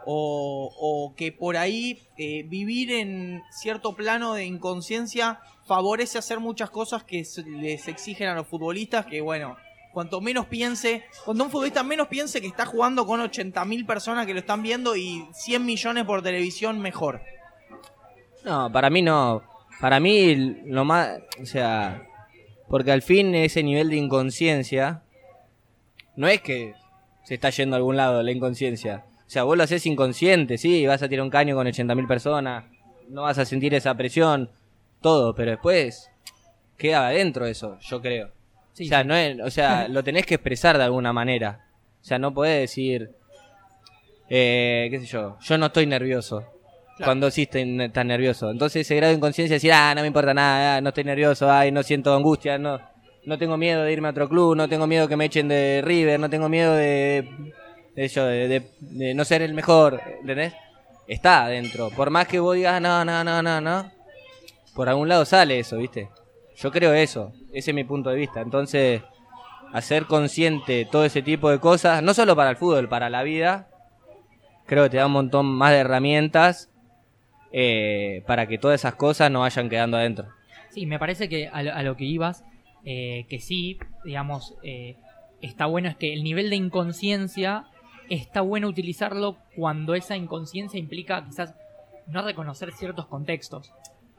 [0.08, 6.70] O, o que por ahí eh, vivir en cierto plano de inconsciencia favorece hacer muchas
[6.70, 9.56] cosas que les exigen a los futbolistas que bueno
[9.92, 14.34] cuanto menos piense cuando un futbolista menos piense que está jugando con 80.000 personas que
[14.34, 17.20] lo están viendo y 100 millones por televisión mejor
[18.46, 19.42] No, para mí no.
[19.80, 20.34] Para mí
[20.66, 22.06] lo más, o sea,
[22.68, 25.02] porque al fin ese nivel de inconsciencia
[26.14, 26.72] no es que
[27.24, 29.04] se está yendo a algún lado la inconsciencia.
[29.26, 32.64] O sea, vos lo haces inconsciente, sí, vas a tirar un caño con 80.000 personas,
[33.08, 34.48] no vas a sentir esa presión,
[35.00, 36.08] todo, pero después
[36.78, 38.30] queda adentro eso, yo creo.
[38.74, 39.08] Sí, o sea, sí.
[39.08, 41.66] no es, o sea, lo tenés que expresar de alguna manera.
[42.00, 43.10] O sea, no podés decir,
[44.28, 46.55] eh, qué sé yo, yo no estoy nervioso.
[47.04, 48.50] Cuando sí estás nervioso.
[48.50, 51.04] Entonces ese grado de inconsciencia de decir, ah, no me importa nada, ah, no estoy
[51.04, 52.80] nervioso, ay, no siento angustia, no,
[53.26, 55.82] no tengo miedo de irme a otro club, no tengo miedo que me echen de
[55.84, 57.28] River, no tengo miedo de,
[57.94, 60.54] de, eso, de, de- de no ser el mejor, ¿entendés?
[61.06, 61.90] Está adentro.
[61.90, 63.92] Por más que vos digas, no, no, no, no, no,
[64.74, 66.08] por algún lado sale eso, ¿viste?
[66.56, 68.40] Yo creo eso, ese es mi punto de vista.
[68.40, 69.02] Entonces,
[69.72, 73.68] hacer consciente todo ese tipo de cosas, no solo para el fútbol, para la vida,
[74.66, 76.70] creo que te da un montón más de herramientas
[77.58, 80.28] eh, para que todas esas cosas no vayan quedando adentro.
[80.68, 82.44] Sí, me parece que a lo, que ibas,
[82.84, 84.96] eh, que sí, digamos, eh,
[85.40, 87.64] está bueno es que el nivel de inconsciencia
[88.10, 91.54] está bueno utilizarlo cuando esa inconsciencia implica quizás
[92.06, 93.72] no reconocer ciertos contextos.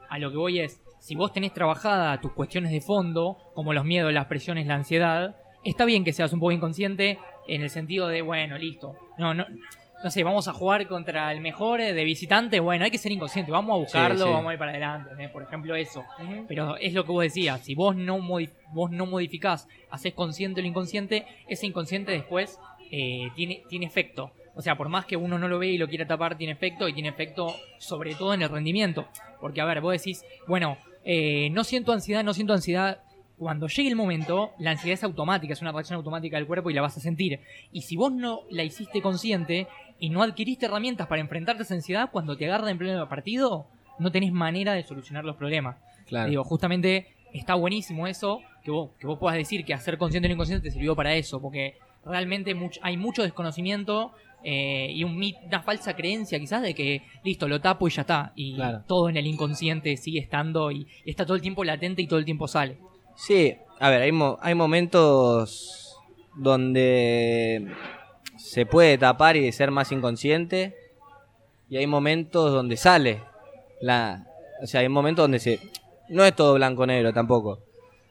[0.08, 3.84] A lo que voy es, si vos tenés trabajada tus cuestiones de fondo, como los
[3.84, 8.08] miedos, las presiones, la ansiedad, está bien que seas un poco inconsciente en el sentido
[8.08, 8.96] de, bueno, listo.
[9.16, 9.46] No, no,
[10.02, 13.12] no sé, vamos a jugar contra el mejor eh, de visitante, bueno, hay que ser
[13.12, 14.30] inconsciente, vamos a buscarlo, sí.
[14.30, 15.28] vamos a ir para adelante, ¿eh?
[15.28, 16.04] por ejemplo eso.
[16.46, 18.20] Pero es lo que vos decías, si vos no,
[18.72, 22.58] vos no modificás, haces consciente lo inconsciente, ese inconsciente después
[22.90, 24.32] eh, tiene, tiene efecto.
[24.54, 26.88] O sea, por más que uno no lo ve y lo quiera tapar, tiene efecto
[26.88, 29.06] y tiene efecto sobre todo en el rendimiento.
[29.40, 33.02] Porque, a ver, vos decís, bueno, eh, no siento ansiedad, no siento ansiedad.
[33.36, 36.74] Cuando llegue el momento, la ansiedad es automática, es una reacción automática del cuerpo y
[36.74, 37.38] la vas a sentir.
[37.70, 39.68] Y si vos no la hiciste consciente
[40.00, 43.66] y no adquiriste herramientas para enfrentarte a esa ansiedad, cuando te agarra en pleno partido,
[43.98, 45.76] no tenés manera de solucionar los problemas.
[46.06, 46.30] Claro.
[46.30, 50.34] Digo, justamente está buenísimo eso, que vos, que vos puedas decir que hacer consciente lo
[50.34, 54.12] inconsciente te sirvió para eso, porque realmente much- hay mucho desconocimiento
[54.44, 58.32] eh, y un una falsa creencia quizás de que listo, lo tapo y ya está.
[58.36, 58.84] Y Claro.
[58.86, 62.24] todo en el inconsciente sigue estando y está todo el tiempo latente y todo el
[62.24, 62.78] tiempo sale.
[63.16, 65.96] Sí, a ver, hay, mo- hay momentos
[66.36, 67.66] donde
[68.38, 70.74] se puede tapar y ser más inconsciente
[71.68, 73.22] y hay momentos donde sale
[73.80, 74.26] la
[74.62, 75.60] o sea hay momentos donde se
[76.08, 77.60] no es todo blanco negro tampoco.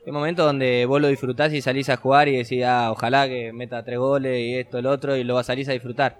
[0.05, 3.51] Hay momentos donde vos lo disfrutás y salís a jugar y decís ah, ojalá que
[3.51, 6.19] meta tres goles y esto el otro y lo salís a disfrutar.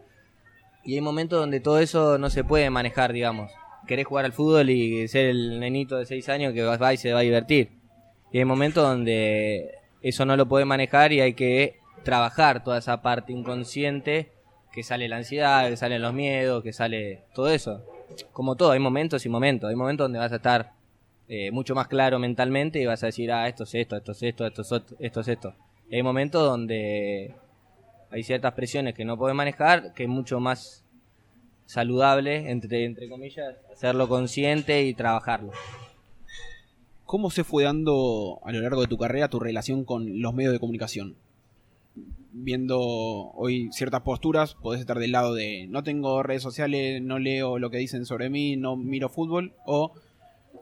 [0.84, 3.52] Y hay momentos donde todo eso no se puede manejar digamos.
[3.88, 7.14] Querés jugar al fútbol y ser el nenito de seis años que va y se
[7.14, 7.70] va a divertir.
[8.32, 13.02] Y hay momentos donde eso no lo puede manejar y hay que trabajar toda esa
[13.02, 14.32] parte inconsciente
[14.72, 17.84] que sale la ansiedad, que salen los miedos, que sale todo eso.
[18.32, 19.70] Como todo, hay momentos y momentos.
[19.70, 20.74] Hay momentos donde vas a estar
[21.28, 24.24] eh, mucho más claro mentalmente y vas a decir, ah, esto es esto, esto es
[24.24, 25.54] esto, esto es ot- esto es esto.
[25.90, 27.34] Y hay momentos donde
[28.12, 30.84] hay ciertas presiones que no puedes manejar, que es mucho más
[31.66, 35.52] saludable, entre, entre comillas, hacerlo consciente y trabajarlo.
[37.06, 40.54] ¿Cómo se fue dando a lo largo de tu carrera tu relación con los medios
[40.54, 41.16] de comunicación?
[42.40, 47.58] Viendo hoy ciertas posturas, podés estar del lado de no tengo redes sociales, no leo
[47.58, 49.94] lo que dicen sobre mí, no miro fútbol, o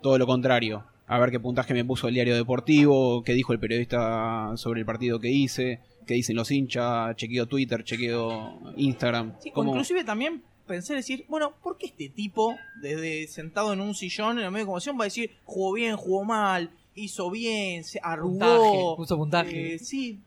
[0.02, 0.86] todo lo contrario.
[1.08, 4.86] A ver qué puntaje me puso el diario deportivo, qué dijo el periodista sobre el
[4.86, 9.34] partido que hice, qué dicen los hinchas, chequeo Twitter, chequeo Instagram.
[9.42, 13.82] Sí, o ¿Cómo- inclusive también pensé decir, bueno, ¿por qué este tipo, desde sentado en
[13.82, 17.30] un sillón en el medio de conversación, va a decir, jugó bien, jugó mal, hizo
[17.30, 18.96] bien, se Puntaje, arrugó?
[18.96, 19.76] puso puntaje.
[19.76, 20.22] Eh, sí,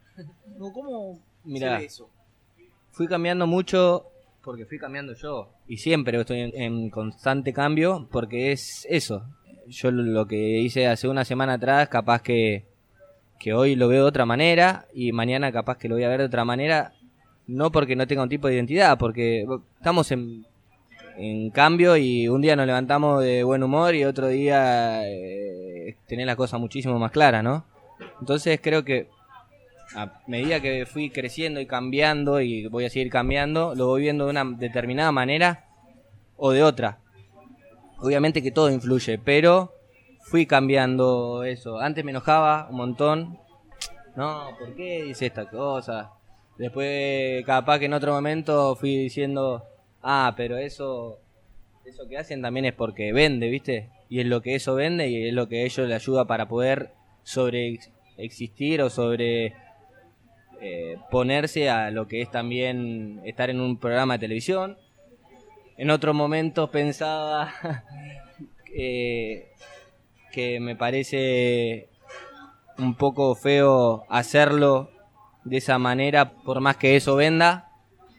[0.73, 1.19] ¿cómo
[1.79, 2.09] ve eso?
[2.93, 4.07] fui cambiando mucho
[4.43, 9.25] porque fui cambiando yo y siempre estoy en, en constante cambio porque es eso
[9.69, 12.65] yo lo- que hice hace una semana atrás capaz que
[13.39, 16.21] que hoy lo veo de otra manera y mañana capaz que lo voy a ver
[16.21, 16.93] de otra manera
[17.47, 19.47] no porque no tenga un tipo de identidad porque
[19.77, 20.45] estamos en
[21.17, 26.27] en cambio y un día nos levantamos de buen humor y otro día eh, tenés
[26.27, 27.65] las cosas muchísimo más claras, ¿no?
[28.21, 29.09] Entonces creo que
[29.95, 34.25] a medida que fui creciendo y cambiando y voy a seguir cambiando, lo voy viendo
[34.25, 35.65] de una determinada manera
[36.37, 36.99] o de otra.
[37.99, 39.73] Obviamente que todo influye, pero
[40.21, 41.79] fui cambiando eso.
[41.81, 43.39] Antes me enojaba un montón.
[44.15, 46.13] No, ¿por qué dice esta cosa?
[46.59, 49.65] Después, capaz que en otro momento fui diciendo,
[50.03, 51.19] ah, pero eso,
[51.85, 53.91] eso que hacen también es porque vende, ¿viste?
[54.09, 56.91] Y es lo que eso vende y es lo que ellos le ayuda para poder
[57.23, 57.79] sobre
[58.17, 59.55] existir o sobre
[60.61, 64.77] eh, ponerse a lo que es también estar en un programa de televisión.
[65.77, 67.53] En otros momentos pensaba
[68.75, 69.47] que
[70.61, 71.89] me parece
[72.79, 74.91] un poco feo hacerlo
[75.45, 77.71] de esa manera, por más que eso venda.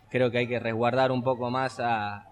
[0.10, 2.26] Creo que hay que resguardar un poco más a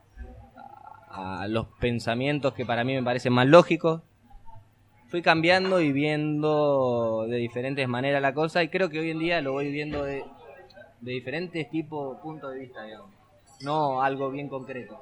[1.47, 4.01] los pensamientos que para mí me parecen más lógicos.
[5.09, 9.41] Fui cambiando y viendo de diferentes maneras la cosa y creo que hoy en día
[9.41, 10.23] lo voy viendo de,
[11.01, 13.11] de diferentes tipos, puntos de vista, digamos.
[13.61, 14.99] No algo bien concreto.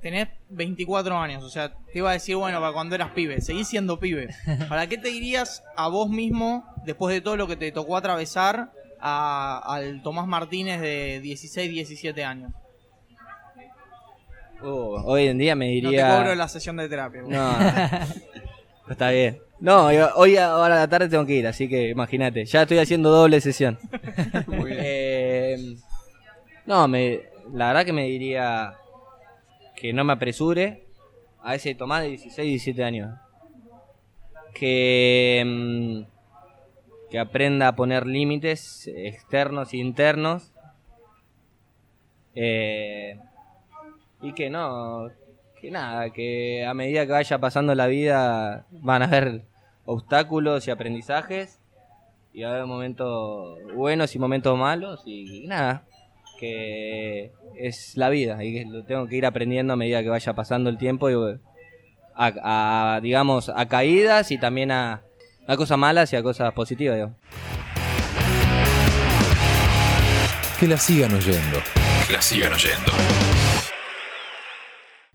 [0.00, 3.66] Tenés 24 años, o sea, te iba a decir, bueno, para cuando eras pibe, seguís
[3.66, 4.28] siendo pibe.
[4.68, 8.70] ¿Para qué te dirías a vos mismo, después de todo lo que te tocó atravesar,
[9.00, 12.52] a- al Tomás Martínez de 16, 17 años?
[14.62, 16.08] Uh, hoy en día me No diría...
[16.08, 17.22] te cobro la sesión de terapia.
[17.22, 17.32] güey.
[17.36, 17.52] No,
[18.90, 19.40] está bien.
[19.60, 22.62] No, yo- hoy a- ahora a la tarde tengo que ir, así que imagínate, ya
[22.62, 23.78] estoy haciendo doble sesión.
[24.46, 24.78] Muy bien.
[24.80, 25.76] Eh,
[26.66, 28.74] no, me, la verdad que me diría
[29.74, 30.84] que no me apresure
[31.42, 33.18] a ese Tomás de 16, 17 años.
[34.54, 36.02] Que, mm,
[37.10, 40.52] que aprenda a poner límites externos e internos.
[42.34, 43.18] Eh,
[44.22, 45.08] y que no,
[45.60, 49.42] que nada, que a medida que vaya pasando la vida van a haber
[49.84, 51.60] obstáculos y aprendizajes
[52.32, 55.84] y va a haber momentos buenos y momentos malos y, nada,
[56.38, 60.34] que es la vida y que lo tengo que ir aprendiendo a medida que vaya
[60.34, 61.08] pasando el tiempo
[62.14, 65.02] a, digamos a caídas y también a,
[65.56, 67.10] cosas malas y a cosas positivas.
[70.60, 71.62] Que la sigan oyendo.
[72.06, 73.37] Que la sigan oyendo.